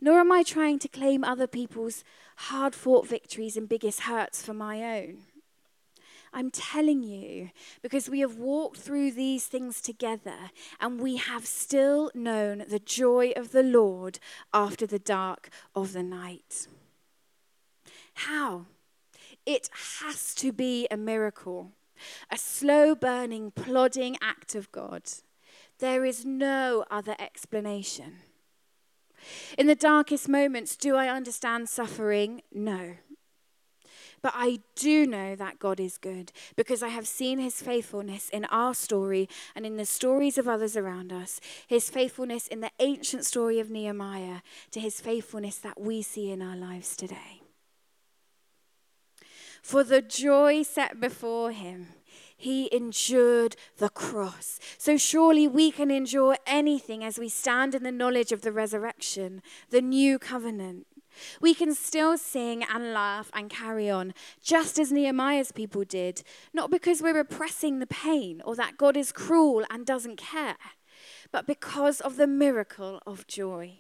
nor 0.03 0.19
am 0.19 0.33
I 0.33 0.43
trying 0.43 0.81
to 0.81 0.89
claim 0.89 1.23
other 1.23 1.47
people's 1.47 2.03
hard 2.37 2.75
fought 2.75 3.07
victories 3.07 3.57
and 3.57 3.69
biggest 3.69 4.01
hurts 4.01 4.43
for 4.43 4.53
my 4.53 4.83
own. 4.99 5.19
I'm 6.33 6.51
telling 6.51 7.05
you 7.05 7.51
because 7.83 8.11
we 8.11 8.19
have 8.19 8.37
walked 8.37 8.79
through 8.79 9.13
these 9.13 9.47
things 9.47 9.81
together 9.81 10.51
and 10.81 10.99
we 10.99 11.19
have 11.19 11.47
still 11.47 12.11
known 12.17 12.65
the 12.69 12.81
joy 12.81 13.31
of 13.37 13.53
the 13.53 13.63
Lord 13.63 14.19
after 14.53 14.89
the 14.89 14.99
dark 14.99 15.51
of 15.73 15.93
the 15.93 16.03
night. 16.03 16.67
How? 18.15 18.67
It 19.47 19.71
has 20.11 20.35
to 20.37 20.53
be 20.53 20.89
a 20.91 20.97
miracle, 20.97 21.71
a 22.31 22.39
slow 22.39 22.95
burning, 22.95 23.51
plodding 23.51 24.17
act 24.21 24.55
of 24.55 24.71
God. 24.73 25.03
There 25.79 26.05
is 26.05 26.25
no 26.25 26.85
other 26.91 27.17
explanation. 27.19 28.19
In 29.57 29.67
the 29.67 29.75
darkest 29.75 30.29
moments, 30.29 30.77
do 30.77 30.97
I 30.97 31.09
understand 31.09 31.69
suffering? 31.69 32.43
No. 32.53 32.97
But 34.23 34.35
I 34.37 34.61
do 34.77 35.05
know 35.05 35.35
that 35.35 35.59
God 35.59 35.81
is 35.81 35.99
good 35.99 36.31
because 36.55 36.83
I 36.83 36.89
have 36.89 37.09
seen 37.09 37.41
his 37.41 37.61
faithfulness 37.61 38.29
in 38.29 38.45
our 38.47 38.73
story 38.73 39.29
and 39.57 39.67
in 39.67 39.77
the 39.77 39.85
stories 39.85 40.39
of 40.39 40.47
others 40.47 40.77
around 40.77 41.13
us, 41.13 41.41
his 41.67 41.91
faithfulness 41.91 42.47
in 42.47 42.61
the 42.61 42.71
ancient 42.79 43.25
story 43.27 43.59
of 43.59 43.69
Nehemiah, 43.69 44.39
to 44.71 44.79
his 44.79 45.01
faithfulness 45.01 45.57
that 45.59 45.81
we 45.81 46.03
see 46.03 46.31
in 46.31 46.41
our 46.41 46.57
lives 46.57 46.97
today. 46.97 47.42
For 49.63 49.85
the 49.85 50.03
joy 50.03 50.65
set 50.65 51.01
before 51.01 51.53
him, 51.53 51.95
he 52.37 52.69
endured 52.75 53.55
the 53.79 53.89
cross. 53.89 54.59
So 54.77 54.97
surely 54.97 55.47
we 55.47 55.71
can 55.71 55.89
endure 55.91 56.37
anything 56.47 57.05
as 57.05 57.17
we 57.17 57.29
stand 57.29 57.73
in 57.75 57.85
the 57.85 57.93
knowledge 57.93 58.33
of 58.33 58.43
the 58.43 58.51
resurrection, 58.51 59.41
the 59.71 59.81
new 59.81 60.19
covenant. 60.19 60.89
We 61.41 61.55
can 61.55 61.75
still 61.75 62.19
sing 62.19 62.65
and 62.65 62.93
laugh 62.93 63.31
and 63.33 63.49
carry 63.49 63.89
on, 63.89 64.15
just 64.43 64.81
as 64.81 64.91
Nehemiah's 64.91 65.53
people 65.53 65.85
did, 65.85 66.25
not 66.53 66.71
because 66.71 67.01
we're 67.01 67.15
repressing 67.15 67.79
the 67.79 67.87
pain 67.87 68.43
or 68.45 68.57
that 68.57 68.77
God 68.77 68.97
is 68.97 69.13
cruel 69.13 69.65
and 69.71 69.87
doesn't 69.87 70.17
care, 70.17 70.57
but 71.31 71.47
because 71.47 72.01
of 72.01 72.17
the 72.17 72.27
miracle 72.27 73.01
of 73.07 73.27
joy 73.29 73.79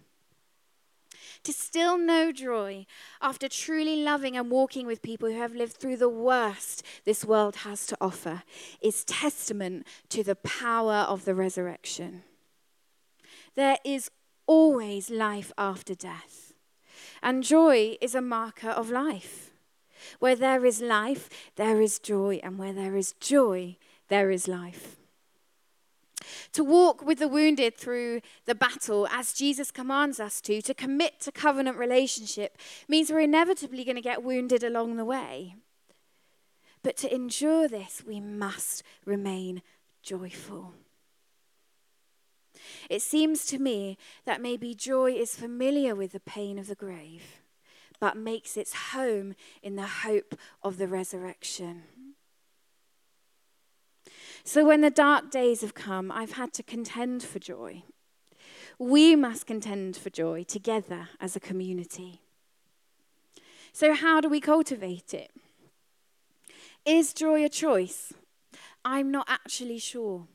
to 1.44 1.52
still 1.52 1.98
know 1.98 2.32
joy 2.32 2.86
after 3.20 3.48
truly 3.48 3.96
loving 3.96 4.36
and 4.36 4.50
walking 4.50 4.86
with 4.86 5.02
people 5.02 5.28
who 5.28 5.38
have 5.38 5.54
lived 5.54 5.74
through 5.74 5.96
the 5.96 6.08
worst 6.08 6.82
this 7.04 7.24
world 7.24 7.56
has 7.56 7.86
to 7.86 7.96
offer 8.00 8.42
is 8.80 9.04
testament 9.04 9.86
to 10.08 10.22
the 10.22 10.36
power 10.36 11.06
of 11.08 11.24
the 11.24 11.34
resurrection. 11.34 12.22
There 13.54 13.78
is 13.84 14.10
always 14.46 15.10
life 15.10 15.52
after 15.58 15.94
death, 15.94 16.54
and 17.22 17.42
joy 17.42 17.96
is 18.00 18.14
a 18.14 18.22
marker 18.22 18.70
of 18.70 18.90
life. 18.90 19.50
Where 20.18 20.34
there 20.34 20.64
is 20.64 20.80
life, 20.80 21.28
there 21.56 21.80
is 21.80 21.98
joy, 21.98 22.40
and 22.42 22.58
where 22.58 22.72
there 22.72 22.96
is 22.96 23.12
joy, 23.20 23.76
there 24.08 24.30
is 24.30 24.48
life. 24.48 25.01
To 26.52 26.64
walk 26.64 27.04
with 27.04 27.18
the 27.18 27.28
wounded 27.28 27.76
through 27.76 28.20
the 28.46 28.54
battle, 28.54 29.08
as 29.08 29.32
Jesus 29.32 29.70
commands 29.70 30.20
us 30.20 30.40
to, 30.42 30.62
to 30.62 30.74
commit 30.74 31.20
to 31.20 31.32
covenant 31.32 31.76
relationship, 31.76 32.58
means 32.88 33.10
we're 33.10 33.20
inevitably 33.20 33.84
going 33.84 33.96
to 33.96 34.02
get 34.02 34.22
wounded 34.22 34.62
along 34.62 34.96
the 34.96 35.04
way. 35.04 35.56
But 36.82 36.96
to 36.98 37.14
endure 37.14 37.68
this, 37.68 38.02
we 38.06 38.20
must 38.20 38.82
remain 39.04 39.62
joyful. 40.02 40.74
It 42.88 43.02
seems 43.02 43.44
to 43.46 43.58
me 43.58 43.98
that 44.24 44.42
maybe 44.42 44.74
joy 44.74 45.12
is 45.12 45.36
familiar 45.36 45.94
with 45.94 46.12
the 46.12 46.20
pain 46.20 46.58
of 46.58 46.66
the 46.66 46.74
grave, 46.74 47.40
but 48.00 48.16
makes 48.16 48.56
its 48.56 48.74
home 48.92 49.34
in 49.62 49.76
the 49.76 49.86
hope 49.86 50.34
of 50.62 50.78
the 50.78 50.88
resurrection. 50.88 51.84
So 54.44 54.64
when 54.64 54.80
the 54.80 54.90
dark 54.90 55.30
days 55.30 55.60
have 55.60 55.74
come, 55.74 56.10
I've 56.10 56.32
had 56.32 56.52
to 56.54 56.62
contend 56.62 57.22
for 57.22 57.38
joy. 57.38 57.84
We 58.78 59.14
must 59.14 59.46
contend 59.46 59.96
for 59.96 60.10
joy 60.10 60.42
together 60.42 61.08
as 61.20 61.36
a 61.36 61.40
community. 61.40 62.20
So, 63.72 63.94
how 63.94 64.20
do 64.20 64.28
we 64.28 64.40
cultivate 64.40 65.14
it? 65.14 65.30
Is 66.84 67.12
joy 67.12 67.44
a 67.44 67.48
choice? 67.48 68.12
I'm 68.84 69.10
not 69.10 69.26
actually 69.28 69.78
sure. 69.78 70.26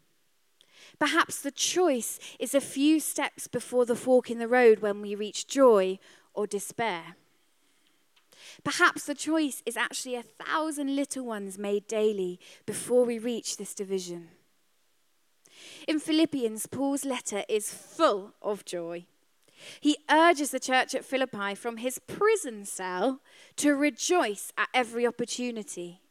Perhaps 0.97 1.41
the 1.41 1.51
choice 1.51 2.19
is 2.39 2.55
a 2.55 2.61
few 2.61 2.99
steps 2.99 3.47
before 3.47 3.85
the 3.85 3.95
fork 3.95 4.31
in 4.31 4.39
the 4.39 4.47
road 4.47 4.79
when 4.79 5.01
we 5.01 5.13
reach 5.13 5.47
joy 5.47 5.99
or 6.33 6.47
despair. 6.47 7.15
Perhaps 8.63 9.05
the 9.05 9.15
choice 9.15 9.61
is 9.65 9.77
actually 9.77 10.15
a 10.15 10.23
thousand 10.23 10.95
little 10.95 11.25
ones 11.25 11.57
made 11.57 11.87
daily 11.87 12.39
before 12.65 13.05
we 13.05 13.19
reach 13.19 13.57
this 13.57 13.73
division. 13.73 14.29
In 15.87 15.99
Philippians, 15.99 16.67
Paul's 16.67 17.05
letter 17.05 17.43
is 17.47 17.73
full 17.73 18.33
of 18.41 18.65
joy. 18.65 19.05
He 19.79 19.97
urges 20.09 20.51
the 20.51 20.59
church 20.59 20.93
at 20.93 21.05
Philippi 21.05 21.55
from 21.55 21.77
his 21.77 21.99
prison 21.99 22.65
cell 22.65 23.21
to 23.57 23.73
rejoice 23.73 24.51
at 24.57 24.69
every 24.73 25.07
opportunity. 25.07 26.01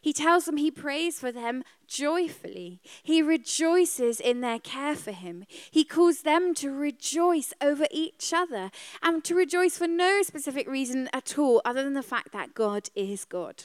He 0.00 0.12
tells 0.12 0.46
them 0.46 0.56
he 0.56 0.70
prays 0.70 1.20
for 1.20 1.30
them 1.30 1.62
joyfully. 1.86 2.80
He 3.02 3.20
rejoices 3.20 4.18
in 4.18 4.40
their 4.40 4.58
care 4.58 4.94
for 4.94 5.12
him. 5.12 5.44
He 5.70 5.84
calls 5.84 6.22
them 6.22 6.54
to 6.54 6.70
rejoice 6.70 7.52
over 7.60 7.86
each 7.90 8.32
other 8.32 8.70
and 9.02 9.22
to 9.24 9.34
rejoice 9.34 9.76
for 9.76 9.86
no 9.86 10.22
specific 10.22 10.68
reason 10.68 11.08
at 11.12 11.38
all 11.38 11.60
other 11.64 11.82
than 11.82 11.94
the 11.94 12.02
fact 12.02 12.32
that 12.32 12.54
God 12.54 12.88
is 12.94 13.24
God. 13.26 13.64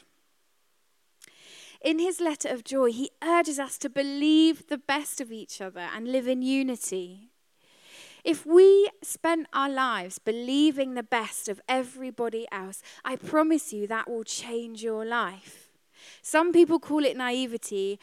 In 1.81 1.99
his 1.99 2.19
letter 2.19 2.49
of 2.49 2.63
joy, 2.63 2.91
he 2.91 3.11
urges 3.23 3.59
us 3.59 3.77
to 3.77 3.89
believe 3.89 4.67
the 4.67 4.77
best 4.77 5.21
of 5.21 5.31
each 5.31 5.61
other 5.61 5.87
and 5.95 6.11
live 6.11 6.27
in 6.27 6.41
unity. 6.41 7.29
If 8.23 8.43
we 8.43 8.89
spent 9.03 9.47
our 9.53 9.69
lives 9.69 10.17
believing 10.17 10.95
the 10.95 11.03
best 11.03 11.47
of 11.47 11.61
everybody 11.69 12.47
else, 12.51 12.81
I 13.05 13.17
promise 13.17 13.71
you 13.71 13.85
that 13.85 14.09
will 14.09 14.23
change 14.23 14.81
your 14.81 15.05
life. 15.05 15.64
Some 16.21 16.51
people 16.51 16.79
call 16.79 17.03
it 17.05 17.17
naivety. 17.17 17.99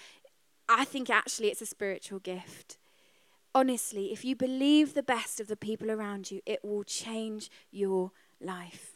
I 0.68 0.84
think 0.84 1.10
actually 1.10 1.48
it's 1.48 1.62
a 1.62 1.66
spiritual 1.66 2.18
gift. 2.18 2.78
Honestly, 3.54 4.12
if 4.12 4.24
you 4.24 4.34
believe 4.34 4.94
the 4.94 5.02
best 5.02 5.38
of 5.38 5.48
the 5.48 5.56
people 5.56 5.90
around 5.90 6.30
you, 6.30 6.40
it 6.46 6.64
will 6.64 6.84
change 6.84 7.50
your 7.70 8.12
life. 8.40 8.92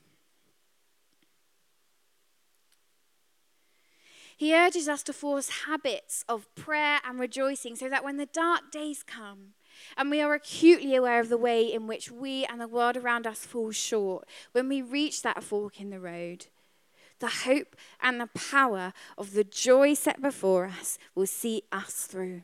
He 4.37 4.55
urges 4.55 4.87
us 4.87 5.03
to 5.05 5.15
force 5.15 5.65
habits 5.67 6.23
of 6.29 6.55
prayer 6.55 7.01
and 7.05 7.19
rejoicing 7.19 7.75
so 7.75 7.89
that 7.89 8.05
when 8.05 8.19
the 8.19 8.27
dark 8.27 8.71
days 8.71 9.03
come 9.03 9.55
and 9.97 10.11
we 10.11 10.21
are 10.21 10.35
acutely 10.35 10.95
aware 10.95 11.21
of 11.21 11.31
the 11.31 11.39
way 11.39 11.73
in 11.73 11.87
which 11.87 12.11
we 12.11 12.45
and 12.45 12.61
the 12.61 12.69
world 12.69 12.99
around 12.99 13.27
us 13.27 13.47
fall 13.47 13.71
short, 13.71 14.29
when 14.53 14.69
we 14.69 14.83
reach 14.83 15.23
that 15.23 15.43
fork 15.43 15.81
in 15.81 15.89
the 15.89 16.01
road, 16.01 16.47
the 17.19 17.29
hope 17.29 17.77
and 18.01 18.21
the 18.21 18.29
power 18.29 18.93
of 19.17 19.33
the 19.33 19.45
joy 19.45 19.95
set 19.95 20.21
before 20.21 20.67
us 20.67 20.99
will 21.15 21.27
see 21.27 21.63
us 21.73 22.07
through. 22.07 22.43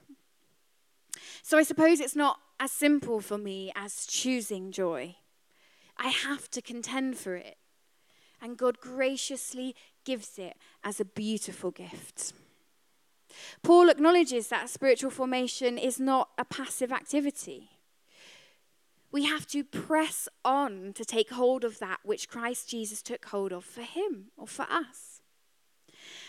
So 1.42 1.58
I 1.58 1.62
suppose 1.62 2.00
it's 2.00 2.16
not 2.16 2.38
as 2.58 2.72
simple 2.72 3.20
for 3.20 3.38
me 3.38 3.72
as 3.74 4.06
choosing 4.06 4.72
joy. 4.72 5.16
I 5.96 6.08
have 6.08 6.50
to 6.50 6.62
contend 6.62 7.18
for 7.18 7.36
it. 7.36 7.56
And 8.40 8.56
God 8.56 8.78
graciously 8.80 9.76
gives 10.04 10.38
it 10.38 10.56
as 10.82 11.00
a 11.00 11.04
beautiful 11.04 11.70
gift. 11.70 12.32
Paul 13.62 13.88
acknowledges 13.88 14.48
that 14.48 14.68
spiritual 14.68 15.10
formation 15.10 15.78
is 15.78 16.00
not 16.00 16.30
a 16.36 16.44
passive 16.44 16.92
activity. 16.92 17.70
We 19.12 19.26
have 19.26 19.46
to 19.48 19.62
press 19.62 20.26
on 20.42 20.94
to 20.94 21.04
take 21.04 21.30
hold 21.30 21.64
of 21.64 21.78
that 21.78 22.00
which 22.02 22.28
Christ 22.28 22.70
Jesus 22.70 23.02
took 23.02 23.26
hold 23.26 23.52
of 23.52 23.64
for 23.64 23.82
him 23.82 24.30
or 24.38 24.46
for 24.46 24.66
us. 24.70 25.20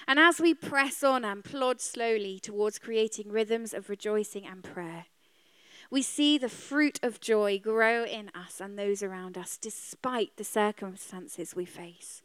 And 0.05 0.19
as 0.19 0.41
we 0.41 0.53
press 0.53 1.01
on 1.01 1.23
and 1.23 1.43
plod 1.43 1.79
slowly 1.79 2.39
towards 2.39 2.79
creating 2.79 3.31
rhythms 3.31 3.73
of 3.73 3.89
rejoicing 3.89 4.45
and 4.45 4.61
prayer, 4.61 5.05
we 5.89 6.01
see 6.01 6.37
the 6.37 6.49
fruit 6.49 6.99
of 7.01 7.21
joy 7.21 7.57
grow 7.57 8.03
in 8.03 8.29
us 8.35 8.59
and 8.59 8.77
those 8.77 9.01
around 9.01 9.37
us 9.37 9.57
despite 9.57 10.35
the 10.35 10.43
circumstances 10.43 11.55
we 11.55 11.65
face. 11.65 12.21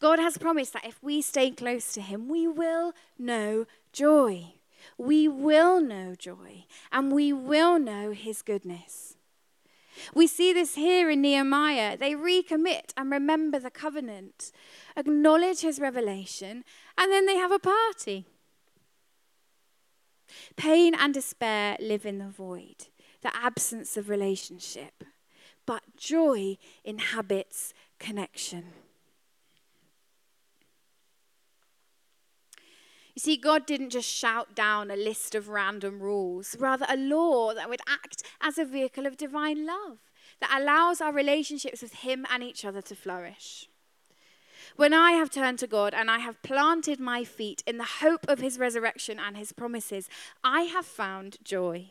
God 0.00 0.18
has 0.18 0.38
promised 0.38 0.72
that 0.72 0.86
if 0.86 1.02
we 1.02 1.22
stay 1.22 1.50
close 1.50 1.92
to 1.92 2.00
Him, 2.00 2.28
we 2.28 2.48
will 2.48 2.92
know 3.18 3.66
joy. 3.92 4.54
We 4.98 5.28
will 5.28 5.80
know 5.80 6.14
joy 6.14 6.64
and 6.92 7.12
we 7.12 7.32
will 7.32 7.78
know 7.78 8.12
His 8.12 8.42
goodness. 8.42 9.16
We 10.14 10.26
see 10.26 10.52
this 10.52 10.74
here 10.74 11.08
in 11.10 11.22
Nehemiah. 11.22 11.96
They 11.96 12.14
recommit 12.14 12.92
and 12.96 13.10
remember 13.10 13.58
the 13.58 13.70
covenant, 13.70 14.50
acknowledge 14.96 15.60
His 15.60 15.78
revelation, 15.78 16.64
and 16.98 17.12
then 17.12 17.26
they 17.26 17.36
have 17.36 17.52
a 17.52 17.58
party. 17.58 18.26
Pain 20.56 20.94
and 20.94 21.14
despair 21.14 21.76
live 21.80 22.04
in 22.04 22.18
the 22.18 22.28
void, 22.28 22.88
the 23.22 23.34
absence 23.36 23.96
of 23.96 24.08
relationship, 24.08 25.04
but 25.66 25.96
joy 25.96 26.58
inhabits 26.84 27.72
connection. 27.98 28.64
You 33.14 33.20
see, 33.20 33.36
God 33.36 33.64
didn't 33.64 33.90
just 33.90 34.08
shout 34.08 34.56
down 34.56 34.90
a 34.90 34.96
list 34.96 35.34
of 35.36 35.48
random 35.48 36.00
rules, 36.00 36.56
rather, 36.58 36.84
a 36.88 36.96
law 36.96 37.54
that 37.54 37.68
would 37.68 37.80
act 37.86 38.24
as 38.40 38.58
a 38.58 38.64
vehicle 38.64 39.06
of 39.06 39.16
divine 39.16 39.64
love 39.64 39.98
that 40.40 40.58
allows 40.60 41.00
our 41.00 41.12
relationships 41.12 41.80
with 41.80 41.94
Him 41.94 42.26
and 42.30 42.42
each 42.42 42.64
other 42.64 42.82
to 42.82 42.96
flourish. 42.96 43.68
When 44.76 44.92
I 44.92 45.12
have 45.12 45.30
turned 45.30 45.60
to 45.60 45.68
God 45.68 45.94
and 45.94 46.10
I 46.10 46.18
have 46.18 46.42
planted 46.42 46.98
my 46.98 47.22
feet 47.22 47.62
in 47.66 47.78
the 47.78 48.00
hope 48.00 48.26
of 48.26 48.40
His 48.40 48.58
resurrection 48.58 49.20
and 49.20 49.36
His 49.36 49.52
promises, 49.52 50.08
I 50.42 50.62
have 50.62 50.86
found 50.86 51.36
joy. 51.44 51.90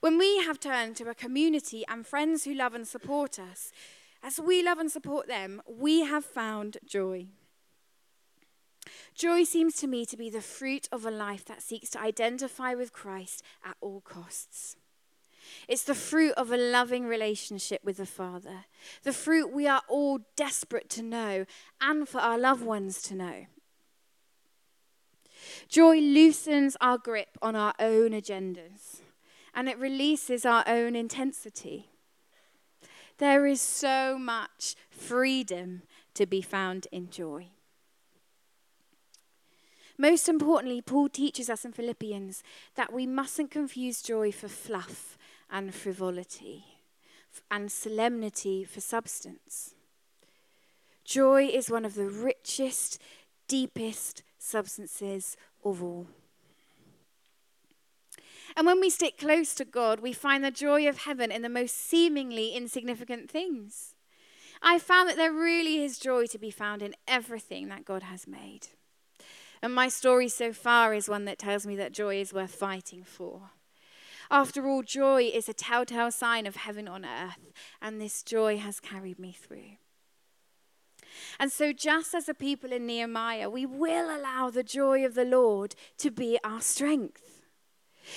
When 0.00 0.18
we 0.18 0.38
have 0.44 0.60
turned 0.60 0.96
to 0.96 1.08
a 1.08 1.14
community 1.14 1.84
and 1.88 2.06
friends 2.06 2.44
who 2.44 2.52
love 2.52 2.74
and 2.74 2.86
support 2.86 3.38
us, 3.38 3.72
as 4.22 4.38
we 4.38 4.62
love 4.62 4.78
and 4.78 4.92
support 4.92 5.26
them, 5.26 5.62
we 5.66 6.02
have 6.02 6.24
found 6.24 6.76
joy. 6.84 7.28
Joy 9.14 9.44
seems 9.44 9.76
to 9.76 9.86
me 9.86 10.04
to 10.06 10.16
be 10.16 10.30
the 10.30 10.40
fruit 10.40 10.88
of 10.90 11.04
a 11.04 11.10
life 11.10 11.44
that 11.44 11.62
seeks 11.62 11.90
to 11.90 12.00
identify 12.00 12.74
with 12.74 12.92
Christ 12.92 13.42
at 13.64 13.76
all 13.80 14.00
costs. 14.00 14.76
It's 15.68 15.84
the 15.84 15.94
fruit 15.94 16.34
of 16.36 16.50
a 16.50 16.56
loving 16.56 17.06
relationship 17.06 17.82
with 17.84 17.98
the 17.98 18.06
Father, 18.06 18.64
the 19.02 19.12
fruit 19.12 19.52
we 19.52 19.66
are 19.66 19.82
all 19.88 20.20
desperate 20.36 20.88
to 20.90 21.02
know 21.02 21.46
and 21.80 22.08
for 22.08 22.20
our 22.20 22.38
loved 22.38 22.64
ones 22.64 23.02
to 23.02 23.14
know. 23.14 23.46
Joy 25.68 25.98
loosens 25.98 26.76
our 26.80 26.98
grip 26.98 27.38
on 27.40 27.56
our 27.56 27.74
own 27.78 28.10
agendas 28.10 29.00
and 29.54 29.68
it 29.68 29.78
releases 29.78 30.46
our 30.46 30.64
own 30.66 30.96
intensity. 30.96 31.90
There 33.18 33.46
is 33.46 33.60
so 33.60 34.18
much 34.18 34.74
freedom 34.90 35.82
to 36.14 36.26
be 36.26 36.42
found 36.42 36.86
in 36.90 37.10
joy. 37.10 37.51
Most 39.98 40.28
importantly, 40.28 40.80
Paul 40.80 41.08
teaches 41.08 41.50
us 41.50 41.64
in 41.64 41.72
Philippians 41.72 42.42
that 42.74 42.92
we 42.92 43.06
mustn't 43.06 43.50
confuse 43.50 44.02
joy 44.02 44.32
for 44.32 44.48
fluff 44.48 45.18
and 45.50 45.74
frivolity 45.74 46.64
and 47.50 47.70
solemnity 47.70 48.64
for 48.64 48.80
substance. 48.80 49.74
Joy 51.04 51.46
is 51.46 51.70
one 51.70 51.84
of 51.84 51.94
the 51.94 52.08
richest, 52.08 53.00
deepest 53.48 54.22
substances 54.38 55.36
of 55.64 55.82
all. 55.82 56.06
And 58.56 58.66
when 58.66 58.80
we 58.80 58.90
stick 58.90 59.18
close 59.18 59.54
to 59.54 59.64
God, 59.64 60.00
we 60.00 60.12
find 60.12 60.44
the 60.44 60.50
joy 60.50 60.88
of 60.88 60.98
heaven 60.98 61.32
in 61.32 61.42
the 61.42 61.48
most 61.48 61.74
seemingly 61.74 62.54
insignificant 62.54 63.30
things. 63.30 63.94
I 64.60 64.78
found 64.78 65.08
that 65.08 65.16
there 65.16 65.32
really 65.32 65.82
is 65.82 65.98
joy 65.98 66.26
to 66.26 66.38
be 66.38 66.50
found 66.50 66.82
in 66.82 66.94
everything 67.08 67.68
that 67.68 67.84
God 67.84 68.04
has 68.04 68.26
made. 68.26 68.68
And 69.62 69.74
my 69.74 69.88
story 69.88 70.28
so 70.28 70.52
far 70.52 70.92
is 70.92 71.08
one 71.08 71.24
that 71.26 71.38
tells 71.38 71.66
me 71.66 71.76
that 71.76 71.92
joy 71.92 72.20
is 72.20 72.32
worth 72.32 72.54
fighting 72.54 73.04
for. 73.04 73.50
After 74.30 74.66
all, 74.66 74.82
joy 74.82 75.30
is 75.32 75.48
a 75.48 75.52
telltale 75.52 76.10
sign 76.10 76.46
of 76.46 76.56
heaven 76.56 76.88
on 76.88 77.04
earth, 77.04 77.52
and 77.80 78.00
this 78.00 78.22
joy 78.22 78.56
has 78.58 78.80
carried 78.80 79.18
me 79.18 79.30
through. 79.30 79.76
And 81.38 81.52
so, 81.52 81.72
just 81.72 82.14
as 82.14 82.26
the 82.26 82.34
people 82.34 82.72
in 82.72 82.86
Nehemiah, 82.86 83.50
we 83.50 83.66
will 83.66 84.14
allow 84.14 84.50
the 84.50 84.62
joy 84.62 85.04
of 85.04 85.14
the 85.14 85.26
Lord 85.26 85.74
to 85.98 86.10
be 86.10 86.38
our 86.42 86.60
strength. 86.60 87.42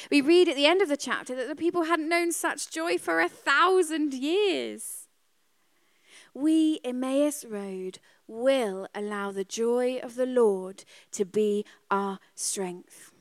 We 0.09 0.21
read 0.21 0.47
at 0.47 0.55
the 0.55 0.65
end 0.65 0.81
of 0.81 0.89
the 0.89 0.97
chapter 0.97 1.35
that 1.35 1.47
the 1.47 1.55
people 1.55 1.83
hadn't 1.83 2.09
known 2.09 2.31
such 2.31 2.71
joy 2.71 2.97
for 2.97 3.21
a 3.21 3.29
thousand 3.29 4.13
years. 4.13 5.07
We, 6.33 6.79
Emmaus 6.83 7.45
Road, 7.45 7.99
will 8.27 8.87
allow 8.93 9.31
the 9.31 9.43
joy 9.43 9.99
of 10.01 10.15
the 10.15 10.25
Lord 10.25 10.83
to 11.11 11.25
be 11.25 11.65
our 11.89 12.19
strength. 12.33 13.11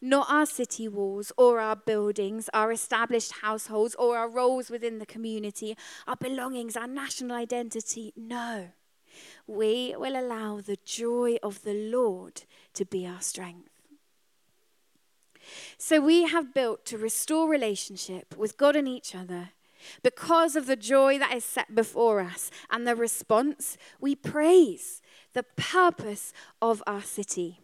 Not 0.00 0.28
our 0.30 0.46
city 0.46 0.88
walls 0.88 1.32
or 1.36 1.60
our 1.60 1.76
buildings, 1.76 2.48
our 2.54 2.70
established 2.70 3.32
households 3.42 3.94
or 3.96 4.16
our 4.16 4.28
roles 4.28 4.70
within 4.70 4.98
the 4.98 5.06
community, 5.06 5.76
our 6.06 6.16
belongings, 6.16 6.76
our 6.76 6.86
national 6.86 7.36
identity. 7.36 8.12
No. 8.16 8.68
We 9.46 9.94
will 9.98 10.16
allow 10.18 10.60
the 10.60 10.78
joy 10.84 11.38
of 11.42 11.62
the 11.62 11.74
Lord 11.74 12.42
to 12.74 12.84
be 12.84 13.06
our 13.06 13.20
strength. 13.20 13.68
So 15.76 16.00
we 16.00 16.24
have 16.24 16.54
built 16.54 16.84
to 16.86 16.98
restore 16.98 17.48
relationship 17.48 18.36
with 18.36 18.56
God 18.56 18.76
and 18.76 18.86
each 18.86 19.14
other 19.14 19.50
because 20.02 20.56
of 20.56 20.66
the 20.66 20.76
joy 20.76 21.18
that 21.18 21.34
is 21.34 21.44
set 21.44 21.74
before 21.74 22.20
us 22.20 22.50
and 22.70 22.86
the 22.86 22.96
response, 22.96 23.76
we 24.00 24.14
praise 24.14 25.02
the 25.32 25.42
purpose 25.42 26.32
of 26.60 26.82
our 26.86 27.02
city. 27.02 27.60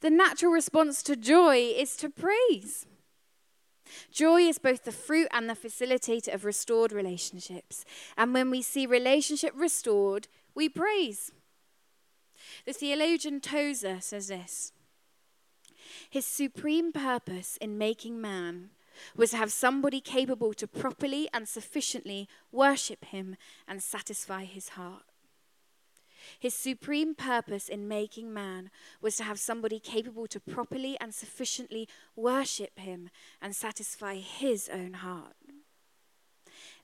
The 0.00 0.10
natural 0.10 0.52
response 0.52 1.02
to 1.04 1.16
joy 1.16 1.72
is 1.76 1.96
to 1.96 2.10
praise. 2.10 2.86
Joy 4.12 4.42
is 4.42 4.58
both 4.58 4.84
the 4.84 4.92
fruit 4.92 5.28
and 5.32 5.48
the 5.48 5.54
facilitator 5.54 6.32
of 6.32 6.44
restored 6.44 6.92
relationships. 6.92 7.84
And 8.16 8.32
when 8.32 8.50
we 8.50 8.62
see 8.62 8.86
relationship 8.86 9.52
restored, 9.56 10.28
we 10.54 10.68
praise. 10.68 11.32
The 12.66 12.72
theologian 12.72 13.40
Tozer 13.40 14.00
says 14.00 14.28
this 14.28 14.72
His 16.08 16.26
supreme 16.26 16.92
purpose 16.92 17.56
in 17.60 17.78
making 17.78 18.20
man 18.20 18.70
was 19.16 19.30
to 19.30 19.36
have 19.36 19.52
somebody 19.52 20.00
capable 20.00 20.52
to 20.54 20.66
properly 20.66 21.28
and 21.32 21.48
sufficiently 21.48 22.28
worship 22.52 23.04
him 23.06 23.36
and 23.66 23.82
satisfy 23.82 24.44
his 24.44 24.70
heart. 24.70 25.04
His 26.38 26.54
supreme 26.54 27.14
purpose 27.14 27.68
in 27.68 27.88
making 27.88 28.32
man 28.32 28.70
was 29.00 29.16
to 29.16 29.24
have 29.24 29.38
somebody 29.38 29.78
capable 29.78 30.26
to 30.26 30.40
properly 30.40 30.96
and 31.00 31.14
sufficiently 31.14 31.88
worship 32.14 32.78
him 32.78 33.10
and 33.40 33.56
satisfy 33.56 34.16
his 34.16 34.68
own 34.68 34.94
heart. 34.94 35.34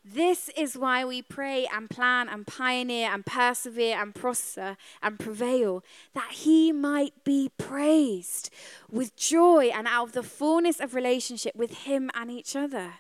This 0.09 0.51
is 0.57 0.79
why 0.79 1.05
we 1.05 1.21
pray 1.21 1.67
and 1.67 1.91
plan 1.91 2.29
and 2.29 2.47
pioneer 2.47 3.11
and 3.11 3.27
persevere 3.27 4.01
and 4.01 4.15
prosper 4.15 4.77
and 5.03 5.19
prevail, 5.19 5.83
that 6.15 6.31
he 6.31 6.71
might 6.71 7.25
be 7.25 7.51
praised 7.59 8.51
with 8.89 9.17
joy 9.17 9.65
and 9.75 9.89
out 9.89 10.05
of 10.09 10.13
the 10.13 10.23
fullness 10.23 10.79
of 10.79 10.95
relationship 10.95 11.57
with 11.57 11.79
him 11.87 12.09
and 12.15 12.31
each 12.31 12.55
other. 12.55 12.95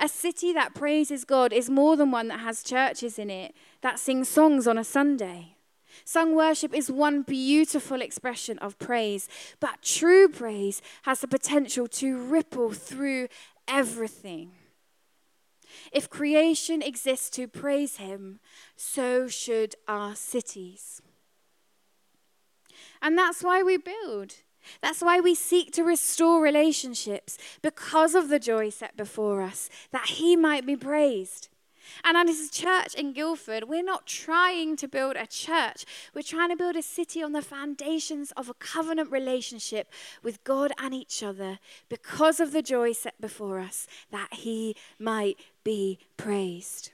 A 0.00 0.08
city 0.08 0.52
that 0.52 0.74
praises 0.74 1.24
God 1.24 1.52
is 1.52 1.70
more 1.70 1.96
than 1.96 2.10
one 2.10 2.26
that 2.26 2.40
has 2.40 2.64
churches 2.64 3.16
in 3.16 3.30
it 3.30 3.54
that 3.80 4.00
sing 4.00 4.24
songs 4.24 4.66
on 4.66 4.78
a 4.78 4.84
Sunday. 4.84 5.54
Sung 6.04 6.34
worship 6.34 6.74
is 6.74 6.90
one 6.90 7.22
beautiful 7.22 8.02
expression 8.02 8.58
of 8.58 8.78
praise, 8.80 9.28
but 9.60 9.82
true 9.82 10.28
praise 10.28 10.82
has 11.02 11.20
the 11.20 11.28
potential 11.28 11.86
to 11.86 12.18
ripple 12.18 12.72
through 12.72 13.28
everything. 13.68 14.50
If 15.92 16.10
creation 16.10 16.82
exists 16.82 17.30
to 17.30 17.48
praise 17.48 17.96
him, 17.96 18.40
so 18.76 19.28
should 19.28 19.74
our 19.86 20.14
cities. 20.14 21.02
And 23.00 23.16
that's 23.16 23.42
why 23.42 23.62
we 23.62 23.76
build. 23.76 24.36
That's 24.82 25.00
why 25.00 25.20
we 25.20 25.34
seek 25.34 25.72
to 25.72 25.84
restore 25.84 26.42
relationships 26.42 27.38
because 27.62 28.14
of 28.14 28.28
the 28.28 28.38
joy 28.38 28.70
set 28.70 28.96
before 28.96 29.42
us, 29.42 29.70
that 29.92 30.08
he 30.08 30.36
might 30.36 30.66
be 30.66 30.76
praised. 30.76 31.48
And 32.04 32.16
as 32.16 32.40
a 32.40 32.50
church 32.50 32.94
in 32.94 33.12
Guildford, 33.12 33.68
we're 33.68 33.82
not 33.82 34.06
trying 34.06 34.76
to 34.76 34.88
build 34.88 35.16
a 35.16 35.26
church. 35.26 35.84
We're 36.14 36.22
trying 36.22 36.50
to 36.50 36.56
build 36.56 36.76
a 36.76 36.82
city 36.82 37.22
on 37.22 37.32
the 37.32 37.42
foundations 37.42 38.32
of 38.32 38.48
a 38.48 38.54
covenant 38.54 39.10
relationship 39.10 39.90
with 40.22 40.44
God 40.44 40.72
and 40.78 40.94
each 40.94 41.22
other 41.22 41.58
because 41.88 42.40
of 42.40 42.52
the 42.52 42.62
joy 42.62 42.92
set 42.92 43.20
before 43.20 43.58
us, 43.58 43.86
that 44.10 44.34
He 44.34 44.76
might 44.98 45.38
be 45.64 45.98
praised. 46.16 46.92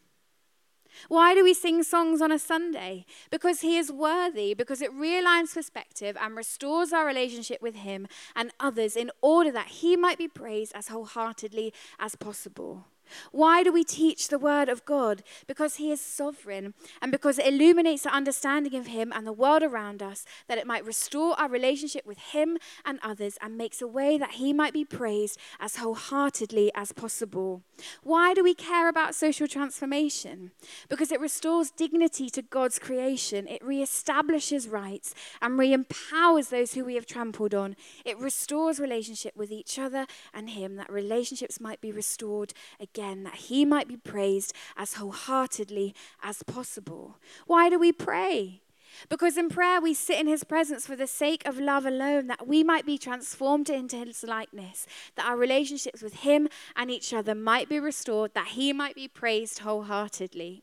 Why 1.09 1.35
do 1.35 1.43
we 1.43 1.55
sing 1.55 1.83
songs 1.83 2.23
on 2.23 2.31
a 2.31 2.39
Sunday? 2.39 3.05
Because 3.31 3.61
He 3.61 3.77
is 3.77 3.91
worthy, 3.91 4.55
because 4.55 4.81
it 4.81 4.93
realigns 4.93 5.55
perspective 5.55 6.17
and 6.21 6.37
restores 6.37 6.93
our 6.93 7.07
relationship 7.07 7.61
with 7.61 7.75
Him 7.75 8.07
and 8.37 8.53
others 8.61 8.97
in 8.97 9.11
order 9.21 9.51
that 9.51 9.67
He 9.67 9.97
might 9.97 10.19
be 10.19 10.29
praised 10.29 10.73
as 10.75 10.89
wholeheartedly 10.89 11.73
as 11.99 12.15
possible. 12.15 12.87
Why 13.33 13.63
do 13.63 13.73
we 13.73 13.85
teach 13.85 14.29
the 14.29 14.39
Word 14.39 14.69
of 14.69 14.85
God? 14.85 15.23
Because 15.47 15.77
He 15.77 15.91
is 15.91 16.01
sovereign 16.01 16.75
and 17.01 17.13
because 17.13 17.39
it 17.39 17.47
illuminates 17.47 18.07
our 18.07 18.13
understanding 18.13 18.75
of 18.75 18.87
Him 18.87 19.13
and 19.15 19.27
the 19.27 19.33
world 19.33 19.63
around 19.63 20.03
us, 20.03 20.25
that 20.49 20.59
it 20.59 20.67
might 20.67 20.85
restore 20.85 21.39
our 21.39 21.49
relationship 21.49 22.07
with 22.07 22.19
Him 22.19 22.59
and 22.85 22.99
others 23.03 23.39
and 23.41 23.57
makes 23.57 23.81
a 23.81 23.87
way 23.87 24.19
that 24.19 24.33
He 24.33 24.53
might 24.53 24.73
be 24.73 24.85
praised 24.85 25.39
as 25.61 25.77
wholeheartedly 25.77 26.71
as 26.75 26.93
possible. 26.93 27.63
Why 28.03 28.35
do 28.35 28.43
we 28.43 28.55
care 28.55 28.89
about 28.89 29.15
social 29.15 29.49
transformation? 29.49 30.53
Because 30.89 31.13
it 31.13 31.21
restores 31.21 31.71
dignity 31.71 32.31
to 32.31 32.43
God's 32.43 32.79
creation, 32.79 33.49
it 33.49 33.65
re-establishes 33.65 34.69
rights 34.69 35.15
and 35.41 35.59
re 35.59 35.73
empowers 35.73 36.49
those 36.49 36.75
who 36.75 36.85
we 36.85 36.95
have 36.95 37.07
trampled 37.07 37.55
on. 37.55 37.77
It 38.05 38.19
restores 38.19 38.79
relationship 38.81 39.37
with 39.37 39.51
each 39.51 39.79
other 39.79 40.07
and 40.33 40.51
Him, 40.51 40.77
that 40.77 40.93
relationships 40.93 41.61
might 41.61 41.81
be 41.81 41.93
restored 41.93 42.53
again, 42.81 43.04
that 43.25 43.35
He 43.35 43.65
might 43.65 43.89
be 43.89 43.97
praised 43.97 44.53
as 44.77 44.95
wholeheartedly 44.95 45.95
as 46.23 46.43
possible. 46.43 47.19
Why 47.47 47.69
do 47.69 47.79
we 47.79 47.93
pray? 47.93 48.63
Because 49.09 49.37
in 49.37 49.49
prayer 49.49 49.81
we 49.81 49.95
sit 49.95 50.19
in 50.21 50.27
his 50.27 50.45
presence 50.45 50.87
for 50.87 50.97
the 50.97 51.07
sake 51.07 51.47
of 51.47 51.59
love 51.59 51.87
alone, 51.87 52.27
that 52.29 52.47
we 52.47 52.63
might 52.63 52.87
be 52.87 52.99
transformed 52.99 53.69
into 53.69 53.97
his 53.97 54.23
likeness, 54.23 54.87
that 55.17 55.27
our 55.27 55.37
relationships 55.37 56.03
with 56.03 56.21
him 56.21 56.49
and 56.77 56.91
each 56.91 57.13
other 57.13 57.35
might 57.35 57.69
be 57.69 57.81
restored, 57.81 58.35
that 58.35 58.49
he 58.49 58.73
might 58.73 58.95
be 58.95 59.09
praised 59.09 59.61
wholeheartedly. 59.61 60.63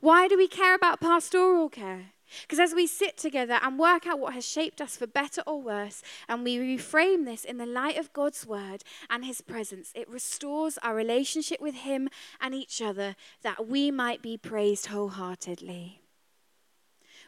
Why 0.00 0.28
do 0.28 0.36
we 0.36 0.48
care 0.48 0.74
about 0.74 1.00
pastoral 1.00 1.68
care? 1.68 2.12
Because 2.42 2.58
as 2.58 2.74
we 2.74 2.86
sit 2.86 3.16
together 3.16 3.58
and 3.62 3.78
work 3.78 4.06
out 4.06 4.18
what 4.18 4.34
has 4.34 4.46
shaped 4.46 4.80
us 4.80 4.96
for 4.96 5.06
better 5.06 5.42
or 5.46 5.60
worse, 5.60 6.02
and 6.28 6.44
we 6.44 6.58
reframe 6.58 7.24
this 7.24 7.44
in 7.44 7.58
the 7.58 7.66
light 7.66 7.98
of 7.98 8.12
God's 8.12 8.46
word 8.46 8.84
and 9.08 9.24
his 9.24 9.40
presence, 9.40 9.92
it 9.94 10.08
restores 10.08 10.78
our 10.78 10.94
relationship 10.94 11.60
with 11.60 11.74
him 11.74 12.08
and 12.40 12.54
each 12.54 12.82
other 12.82 13.16
that 13.42 13.68
we 13.68 13.90
might 13.90 14.22
be 14.22 14.36
praised 14.36 14.86
wholeheartedly. 14.86 16.00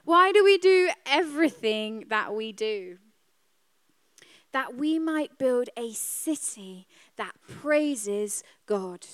Why 0.04 0.32
do 0.32 0.42
we 0.44 0.58
do 0.58 0.90
everything 1.06 2.06
that 2.08 2.34
we 2.34 2.52
do? 2.52 2.98
That 4.52 4.74
we 4.74 4.98
might 4.98 5.38
build 5.38 5.68
a 5.76 5.92
city 5.92 6.86
that 7.16 7.34
praises 7.46 8.42
God. 8.66 9.06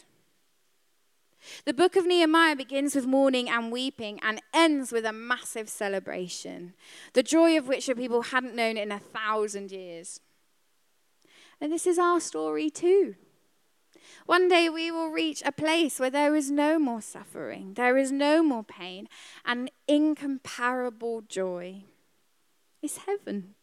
The 1.65 1.75
book 1.75 1.97
of 1.97 2.07
Nehemiah 2.07 2.57
begins 2.57 2.95
with 2.95 3.07
mourning 3.07 3.49
and 3.49 3.73
weeping 3.73 4.21
and 4.23 4.41
ends 4.55 4.93
with 4.93 5.05
a 5.05 5.13
massive 5.13 5.69
celebration, 5.69 6.75
the 7.13 7.23
joy 7.23 7.57
of 7.57 7.69
which 7.69 7.87
the 7.87 7.95
people 7.95 8.23
hadn't 8.23 8.57
known 8.57 8.77
in 8.77 8.93
a 8.93 8.99
thousand 8.99 9.71
years. 9.71 10.21
And 11.61 11.73
this 11.73 11.87
is 11.87 11.99
our 11.99 12.21
story 12.21 12.71
too. 12.71 13.17
One 14.27 14.49
day 14.49 14.69
we 14.69 14.91
will 14.91 15.11
reach 15.11 15.43
a 15.45 15.53
place 15.53 16.01
where 16.01 16.11
there 16.11 16.35
is 16.35 16.51
no 16.51 16.79
more 16.79 17.01
suffering, 17.01 17.75
there 17.75 17.97
is 17.97 18.11
no 18.11 18.43
more 18.43 18.65
pain, 18.65 19.09
and 19.45 19.71
incomparable 19.87 21.23
joy. 21.23 21.85
It's 22.83 22.99
heaven. 22.99 23.55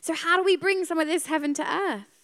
So, 0.00 0.14
how 0.14 0.36
do 0.36 0.44
we 0.44 0.56
bring 0.56 0.84
some 0.84 0.98
of 0.98 1.06
this 1.06 1.26
heaven 1.26 1.54
to 1.54 1.70
earth? 1.70 2.19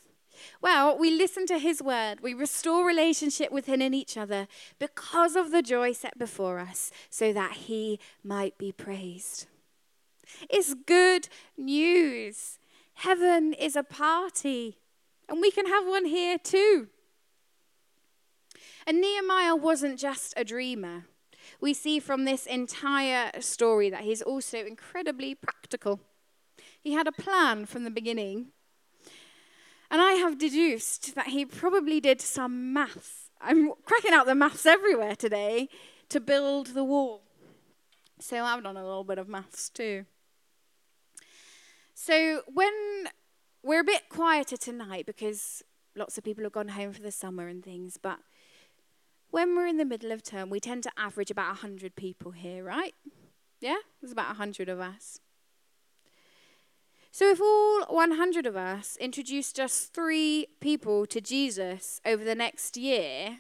Well, 0.62 0.96
we 0.96 1.10
listen 1.10 1.46
to 1.46 1.58
his 1.58 1.82
word. 1.82 2.20
We 2.20 2.34
restore 2.34 2.86
relationship 2.86 3.52
with 3.52 3.66
him 3.66 3.82
and 3.82 3.94
each 3.94 4.16
other 4.16 4.48
because 4.78 5.36
of 5.36 5.50
the 5.50 5.62
joy 5.62 5.92
set 5.92 6.18
before 6.18 6.58
us, 6.58 6.90
so 7.10 7.32
that 7.32 7.52
he 7.52 7.98
might 8.24 8.58
be 8.58 8.72
praised. 8.72 9.46
It's 10.50 10.74
good 10.74 11.28
news. 11.56 12.58
Heaven 12.94 13.52
is 13.52 13.76
a 13.76 13.82
party, 13.82 14.78
and 15.28 15.40
we 15.40 15.50
can 15.50 15.66
have 15.66 15.86
one 15.86 16.06
here 16.06 16.38
too. 16.38 16.88
And 18.86 19.00
Nehemiah 19.00 19.56
wasn't 19.56 19.98
just 19.98 20.32
a 20.36 20.44
dreamer. 20.44 21.06
We 21.60 21.74
see 21.74 22.00
from 22.00 22.24
this 22.24 22.46
entire 22.46 23.30
story 23.40 23.90
that 23.90 24.02
he's 24.02 24.22
also 24.22 24.58
incredibly 24.64 25.34
practical. 25.34 26.00
He 26.80 26.92
had 26.92 27.06
a 27.06 27.12
plan 27.12 27.66
from 27.66 27.84
the 27.84 27.90
beginning 27.90 28.52
and 29.90 30.00
I 30.00 30.12
have 30.12 30.38
deduced 30.38 31.14
that 31.14 31.28
he 31.28 31.44
probably 31.44 32.00
did 32.00 32.20
some 32.20 32.72
maths. 32.72 33.30
I'm 33.40 33.72
cracking 33.84 34.12
out 34.12 34.26
the 34.26 34.34
maths 34.34 34.66
everywhere 34.66 35.16
today 35.16 35.68
to 36.08 36.20
build 36.20 36.68
the 36.68 36.84
wall. 36.84 37.22
So 38.18 38.42
I've 38.42 38.62
done 38.62 38.76
a 38.76 38.82
little 38.84 39.04
bit 39.04 39.18
of 39.18 39.28
maths 39.28 39.68
too. 39.68 40.06
So 41.94 42.42
when 42.46 42.72
we're 43.62 43.80
a 43.80 43.84
bit 43.84 44.08
quieter 44.08 44.56
tonight 44.56 45.06
because 45.06 45.62
lots 45.94 46.16
of 46.18 46.24
people 46.24 46.44
have 46.44 46.52
gone 46.52 46.68
home 46.68 46.92
for 46.92 47.02
the 47.02 47.10
summer 47.10 47.48
and 47.48 47.64
things, 47.64 47.98
but 48.00 48.18
when 49.30 49.56
we're 49.56 49.66
in 49.66 49.76
the 49.76 49.84
middle 49.84 50.12
of 50.12 50.22
term, 50.22 50.50
we 50.50 50.60
tend 50.60 50.82
to 50.84 50.92
average 50.96 51.30
about 51.30 51.48
100 51.48 51.96
people 51.96 52.32
here, 52.32 52.62
right? 52.62 52.94
Yeah? 53.60 53.76
There's 54.00 54.12
about 54.12 54.28
100 54.28 54.68
of 54.68 54.80
us. 54.80 55.20
So, 57.16 57.30
if 57.30 57.40
all 57.40 57.86
100 57.88 58.44
of 58.44 58.56
us 58.56 58.98
introduce 59.00 59.50
just 59.50 59.94
three 59.94 60.48
people 60.60 61.06
to 61.06 61.18
Jesus 61.18 61.98
over 62.04 62.22
the 62.22 62.34
next 62.34 62.76
year, 62.76 63.38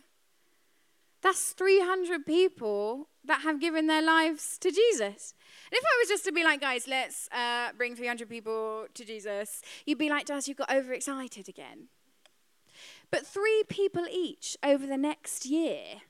that's 1.20 1.52
300 1.52 2.24
people 2.24 3.10
that 3.22 3.42
have 3.42 3.60
given 3.60 3.86
their 3.86 4.00
lives 4.00 4.56
to 4.60 4.70
Jesus. 4.70 5.34
And 5.70 5.76
if 5.76 5.84
I 5.84 6.00
was 6.00 6.08
just 6.08 6.24
to 6.24 6.32
be 6.32 6.42
like, 6.42 6.62
guys, 6.62 6.88
let's 6.88 7.28
uh, 7.30 7.72
bring 7.76 7.94
300 7.94 8.30
people 8.30 8.86
to 8.94 9.04
Jesus, 9.04 9.60
you'd 9.84 9.98
be 9.98 10.08
like, 10.08 10.24
Daz, 10.24 10.48
you've 10.48 10.56
got 10.56 10.72
overexcited 10.72 11.46
again. 11.46 11.88
But 13.10 13.26
three 13.26 13.62
people 13.68 14.06
each 14.10 14.56
over 14.62 14.86
the 14.86 14.96
next 14.96 15.44
year 15.44 16.00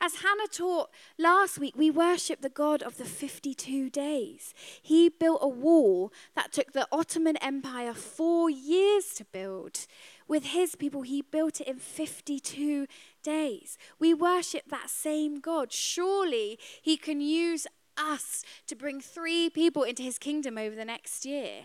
as 0.00 0.16
Hannah 0.16 0.48
taught 0.50 0.90
last 1.18 1.58
week, 1.58 1.74
we 1.76 1.90
worship 1.90 2.40
the 2.40 2.48
God 2.48 2.82
of 2.82 2.96
the 2.96 3.04
52 3.04 3.90
days. 3.90 4.54
He 4.82 5.08
built 5.08 5.40
a 5.42 5.48
wall 5.48 6.12
that 6.34 6.52
took 6.52 6.72
the 6.72 6.88
Ottoman 6.90 7.36
Empire 7.38 7.94
four 7.94 8.50
years 8.50 9.14
to 9.14 9.24
build. 9.24 9.86
With 10.26 10.46
his 10.46 10.74
people, 10.74 11.02
he 11.02 11.22
built 11.22 11.60
it 11.60 11.68
in 11.68 11.78
52 11.78 12.86
days. 13.22 13.78
We 13.98 14.14
worship 14.14 14.64
that 14.68 14.90
same 14.90 15.40
God. 15.40 15.72
Surely 15.72 16.58
he 16.82 16.96
can 16.96 17.20
use 17.20 17.66
us 17.96 18.44
to 18.66 18.74
bring 18.74 19.00
three 19.00 19.50
people 19.50 19.82
into 19.82 20.02
his 20.02 20.18
kingdom 20.18 20.58
over 20.58 20.74
the 20.74 20.84
next 20.84 21.24
year. 21.24 21.64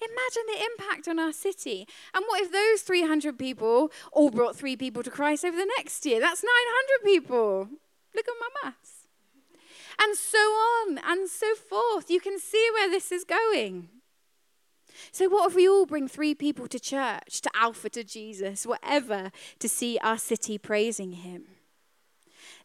Imagine 0.00 0.42
the 0.46 0.64
impact 0.64 1.08
on 1.08 1.18
our 1.18 1.32
city. 1.32 1.86
And 2.14 2.24
what 2.28 2.42
if 2.42 2.52
those 2.52 2.82
300 2.82 3.38
people 3.38 3.90
all 4.12 4.30
brought 4.30 4.56
three 4.56 4.76
people 4.76 5.02
to 5.02 5.10
Christ 5.10 5.44
over 5.44 5.56
the 5.56 5.70
next 5.76 6.06
year? 6.06 6.20
That's 6.20 6.44
900 6.44 7.04
people. 7.04 7.68
Look 8.14 8.28
at 8.28 8.34
my 8.40 8.48
maths. 8.64 9.06
And 10.00 10.16
so 10.16 10.38
on 10.38 10.98
and 10.98 11.28
so 11.28 11.54
forth. 11.56 12.10
You 12.10 12.20
can 12.20 12.38
see 12.38 12.68
where 12.74 12.88
this 12.88 13.10
is 13.10 13.24
going. 13.24 13.88
So, 15.12 15.28
what 15.28 15.50
if 15.50 15.56
we 15.56 15.68
all 15.68 15.86
bring 15.86 16.08
three 16.08 16.34
people 16.34 16.66
to 16.68 16.78
church, 16.78 17.40
to 17.42 17.50
Alpha, 17.54 17.88
to 17.90 18.04
Jesus, 18.04 18.66
whatever, 18.66 19.30
to 19.58 19.68
see 19.68 19.98
our 20.02 20.18
city 20.18 20.58
praising 20.58 21.12
Him? 21.12 21.46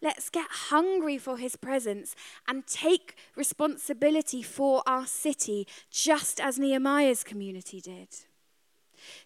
Let's 0.04 0.30
get 0.30 0.48
hungry 0.70 1.18
for 1.18 1.38
his 1.38 1.56
presence 1.56 2.14
and 2.46 2.68
take 2.68 3.16
responsibility 3.38 4.44
for 4.44 4.84
our 4.86 5.06
city, 5.06 5.66
just 5.90 6.42
as 6.42 6.60
Nehemiah's 6.60 7.24
community 7.24 7.80
did. 7.80 8.10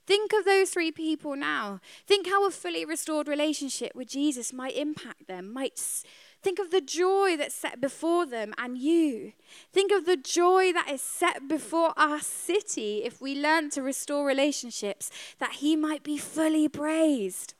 Think 0.05 0.33
of 0.33 0.45
those 0.45 0.69
three 0.69 0.91
people 0.91 1.35
now. 1.35 1.81
Think 2.05 2.27
how 2.27 2.45
a 2.45 2.51
fully 2.51 2.85
restored 2.85 3.27
relationship 3.27 3.95
with 3.95 4.07
Jesus 4.07 4.53
might 4.53 4.77
impact 4.77 5.27
them, 5.27 5.51
might 5.51 5.79
think 6.43 6.59
of 6.59 6.69
the 6.69 6.81
joy 6.81 7.35
that's 7.35 7.55
set 7.55 7.81
before 7.81 8.27
them 8.27 8.53
and 8.59 8.77
you. 8.77 9.33
Think 9.73 9.91
of 9.91 10.05
the 10.05 10.17
joy 10.17 10.71
that 10.73 10.91
is 10.91 11.01
set 11.01 11.47
before 11.47 11.93
our 11.97 12.19
city 12.19 13.01
if 13.03 13.19
we 13.19 13.33
learn 13.33 13.71
to 13.71 13.81
restore 13.81 14.27
relationships 14.27 15.09
that 15.39 15.53
he 15.53 15.75
might 15.75 16.03
be 16.03 16.19
fully 16.19 16.69
praised. 16.69 17.55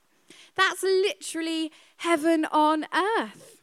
That's 0.58 0.82
literally 0.82 1.70
heaven 1.98 2.44
on 2.44 2.84
earth. 2.92 3.62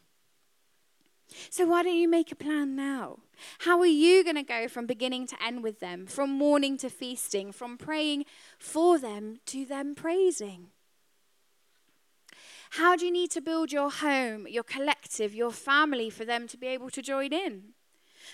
So, 1.50 1.66
why 1.66 1.84
don't 1.84 1.98
you 1.98 2.08
make 2.08 2.32
a 2.32 2.36
plan 2.36 2.74
now? 2.74 3.20
How 3.60 3.78
are 3.82 3.86
you 3.86 4.24
going 4.24 4.38
to 4.38 4.44
go 4.44 4.70
from 4.70 4.86
beginning 4.86 5.28
to 5.28 5.44
end 5.44 5.62
with 5.62 5.82
them, 5.82 6.06
from 6.08 6.30
mourning 6.30 6.78
to 6.78 6.90
feasting, 6.90 7.52
from 7.52 7.78
praying 7.78 8.24
for 8.58 8.98
them 8.98 9.40
to 9.48 9.66
them 9.66 9.94
praising? 9.94 10.68
How 12.72 12.96
do 12.96 13.06
you 13.06 13.12
need 13.12 13.32
to 13.32 13.42
build 13.42 13.74
your 13.74 13.92
home, 13.92 14.48
your 14.48 14.64
collective, 14.64 15.36
your 15.36 15.52
family 15.52 16.10
for 16.10 16.24
them 16.24 16.48
to 16.48 16.58
be 16.58 16.68
able 16.68 16.90
to 16.92 17.02
join 17.02 17.34
in? 17.34 17.74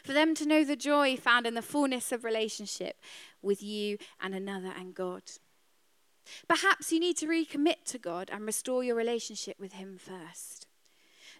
For 0.03 0.13
them 0.13 0.35
to 0.35 0.45
know 0.45 0.63
the 0.63 0.75
joy 0.75 1.17
found 1.17 1.47
in 1.47 1.55
the 1.55 1.63
fullness 1.63 2.11
of 2.11 2.23
relationship 2.23 2.97
with 3.41 3.63
you 3.63 3.97
and 4.21 4.35
another 4.35 4.71
and 4.77 4.93
God? 4.93 5.23
Perhaps 6.47 6.91
you 6.91 6.99
need 6.99 7.17
to 7.17 7.27
recommit 7.27 7.83
to 7.85 7.97
God 7.97 8.29
and 8.31 8.45
restore 8.45 8.83
your 8.83 8.95
relationship 8.95 9.59
with 9.59 9.73
Him 9.73 9.97
first. 9.97 10.67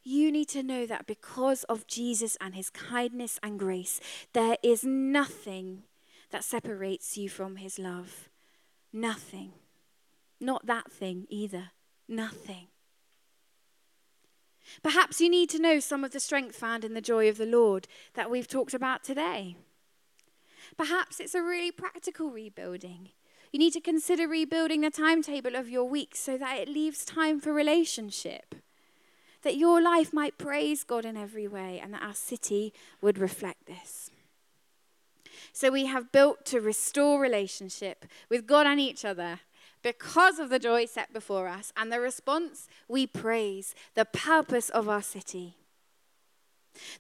You 0.04 0.32
need 0.32 0.50
to 0.50 0.64
know 0.64 0.86
that 0.86 1.06
because 1.06 1.64
of 1.66 1.88
Jesus 1.88 2.38
and 2.42 2.56
His 2.56 2.70
kindness 2.70 3.39
and 3.44 3.60
grace, 3.60 4.00
there 4.34 4.58
is 4.64 4.84
nothing 4.84 5.84
that 6.32 6.44
separates 6.44 7.18
you 7.18 7.30
from 7.30 7.58
His 7.58 7.78
love. 7.78 8.30
Nothing. 8.92 9.54
Not 10.39 10.66
that 10.66 10.92
thing 10.92 11.28
either. 11.30 11.72
nothing. 12.08 12.68
Perhaps 14.84 15.20
you 15.22 15.30
need 15.30 15.50
to 15.50 15.60
know 15.62 15.80
some 15.80 16.04
of 16.04 16.12
the 16.12 16.20
strength 16.20 16.56
found 16.56 16.84
in 16.84 16.94
the 16.94 17.02
joy 17.02 17.30
of 17.30 17.38
the 17.38 17.46
Lord 17.46 17.88
that 18.14 18.30
we've 18.30 18.48
talked 18.48 18.74
about 18.74 19.04
today. 19.04 19.56
Perhaps 20.78 21.20
it's 21.20 21.36
a 21.36 21.42
really 21.42 21.72
practical 21.72 22.30
rebuilding. 22.30 23.10
You 23.52 23.60
need 23.60 23.74
to 23.74 23.82
consider 23.82 24.28
rebuilding 24.28 24.82
the 24.82 24.89
timetable 24.89 25.56
of 25.56 25.70
your 25.70 25.84
week 25.84 26.16
so 26.16 26.38
that 26.38 26.58
it 26.58 26.70
leaves 26.70 27.04
time 27.04 27.39
for 27.41 27.52
relationship, 27.52 28.56
that 29.41 29.58
your 29.58 29.82
life 29.82 30.14
might 30.14 30.38
praise 30.38 30.84
God 30.84 31.04
in 31.04 31.18
every 31.18 31.47
way, 31.47 31.80
and 31.84 31.93
that 31.93 32.02
our 32.02 32.14
city 32.14 32.74
would 33.02 33.18
reflect 33.18 33.66
this. 33.66 34.10
So 35.52 35.70
we 35.70 35.86
have 35.88 36.12
built 36.12 36.45
to 36.45 36.62
restore 36.62 37.20
relationship 37.20 38.06
with 38.30 38.47
God 38.47 38.68
and 38.68 38.80
each 38.80 39.04
other 39.04 39.41
because 39.84 40.39
of 40.39 40.49
the 40.49 40.60
joy 40.60 40.86
set 40.86 41.12
before 41.12 41.47
us. 41.47 41.74
And 41.76 41.91
the 41.91 41.99
response, 41.99 42.70
we 42.88 43.06
praise 43.06 43.76
the 43.95 44.06
purpose 44.06 44.70
of 44.70 44.88
our 44.88 45.02
city. 45.02 45.56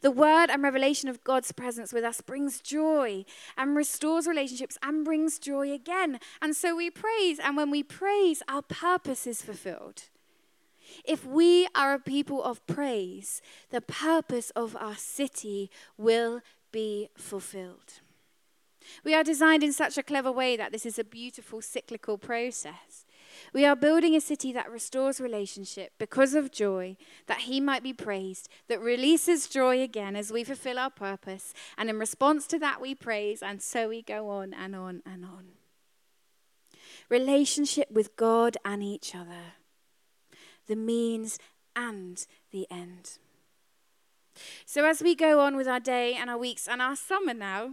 The 0.01 0.11
word 0.11 0.49
and 0.49 0.61
revelation 0.63 1.09
of 1.09 1.23
God's 1.23 1.51
presence 1.51 1.93
with 1.93 2.03
us 2.03 2.21
brings 2.21 2.61
joy 2.61 3.25
and 3.57 3.75
restores 3.75 4.27
relationships 4.27 4.77
and 4.83 5.05
brings 5.05 5.39
joy 5.39 5.71
again. 5.71 6.19
And 6.41 6.55
so 6.55 6.75
we 6.75 6.89
praise, 6.89 7.39
and 7.39 7.55
when 7.55 7.71
we 7.71 7.83
praise, 7.83 8.43
our 8.47 8.61
purpose 8.61 9.25
is 9.25 9.41
fulfilled. 9.41 10.03
If 11.05 11.25
we 11.25 11.67
are 11.73 11.93
a 11.93 11.99
people 11.99 12.43
of 12.43 12.65
praise, 12.67 13.41
the 13.69 13.81
purpose 13.81 14.49
of 14.51 14.75
our 14.75 14.95
city 14.95 15.69
will 15.97 16.41
be 16.71 17.09
fulfilled. 17.15 18.01
We 19.03 19.13
are 19.13 19.23
designed 19.23 19.63
in 19.63 19.73
such 19.73 19.97
a 19.97 20.03
clever 20.03 20.31
way 20.31 20.57
that 20.57 20.71
this 20.71 20.85
is 20.85 20.99
a 20.99 21.03
beautiful 21.03 21.61
cyclical 21.61 22.17
process. 22.17 23.05
We 23.53 23.65
are 23.65 23.75
building 23.75 24.15
a 24.15 24.21
city 24.21 24.53
that 24.53 24.71
restores 24.71 25.19
relationship 25.19 25.91
because 25.97 26.33
of 26.33 26.51
joy, 26.51 26.95
that 27.27 27.41
He 27.41 27.59
might 27.59 27.83
be 27.83 27.93
praised, 27.93 28.47
that 28.69 28.79
releases 28.79 29.47
joy 29.47 29.81
again 29.81 30.15
as 30.15 30.31
we 30.31 30.43
fulfill 30.43 30.79
our 30.79 30.89
purpose. 30.89 31.53
And 31.77 31.89
in 31.89 31.99
response 31.99 32.47
to 32.47 32.59
that, 32.59 32.79
we 32.79 32.95
praise, 32.95 33.43
and 33.43 33.61
so 33.61 33.89
we 33.89 34.01
go 34.01 34.29
on 34.29 34.53
and 34.53 34.75
on 34.75 35.01
and 35.05 35.25
on. 35.25 35.49
Relationship 37.09 37.91
with 37.91 38.15
God 38.15 38.57
and 38.63 38.81
each 38.81 39.13
other, 39.13 39.55
the 40.67 40.77
means 40.77 41.37
and 41.75 42.25
the 42.51 42.67
end. 42.71 43.17
So, 44.65 44.85
as 44.85 45.01
we 45.01 45.13
go 45.13 45.41
on 45.41 45.57
with 45.57 45.67
our 45.67 45.81
day 45.81 46.13
and 46.13 46.29
our 46.29 46.37
weeks 46.37 46.67
and 46.67 46.81
our 46.81 46.95
summer 46.95 47.33
now, 47.33 47.71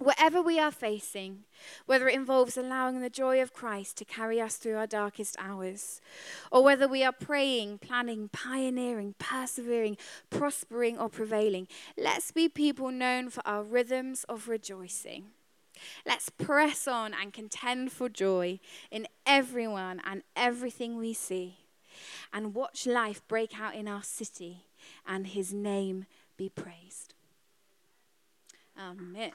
Whatever 0.00 0.40
we 0.40 0.58
are 0.58 0.70
facing, 0.70 1.40
whether 1.84 2.08
it 2.08 2.14
involves 2.14 2.56
allowing 2.56 3.02
the 3.02 3.10
joy 3.10 3.42
of 3.42 3.52
Christ 3.52 3.98
to 3.98 4.06
carry 4.06 4.40
us 4.40 4.56
through 4.56 4.76
our 4.76 4.86
darkest 4.86 5.36
hours, 5.38 6.00
or 6.50 6.64
whether 6.64 6.88
we 6.88 7.04
are 7.04 7.12
praying, 7.12 7.80
planning, 7.80 8.30
pioneering, 8.32 9.14
persevering, 9.18 9.98
prospering, 10.30 10.98
or 10.98 11.10
prevailing, 11.10 11.68
let's 11.98 12.32
be 12.32 12.48
people 12.48 12.90
known 12.90 13.28
for 13.28 13.46
our 13.46 13.62
rhythms 13.62 14.24
of 14.24 14.48
rejoicing. 14.48 15.26
Let's 16.06 16.30
press 16.30 16.88
on 16.88 17.12
and 17.12 17.30
contend 17.30 17.92
for 17.92 18.08
joy 18.08 18.58
in 18.90 19.06
everyone 19.26 20.00
and 20.02 20.22
everything 20.34 20.96
we 20.96 21.12
see, 21.12 21.58
and 22.32 22.54
watch 22.54 22.86
life 22.86 23.20
break 23.28 23.60
out 23.60 23.74
in 23.74 23.86
our 23.86 24.02
city 24.02 24.64
and 25.06 25.26
his 25.26 25.52
name 25.52 26.06
be 26.38 26.48
praised. 26.48 27.12
Amen. 28.78 29.32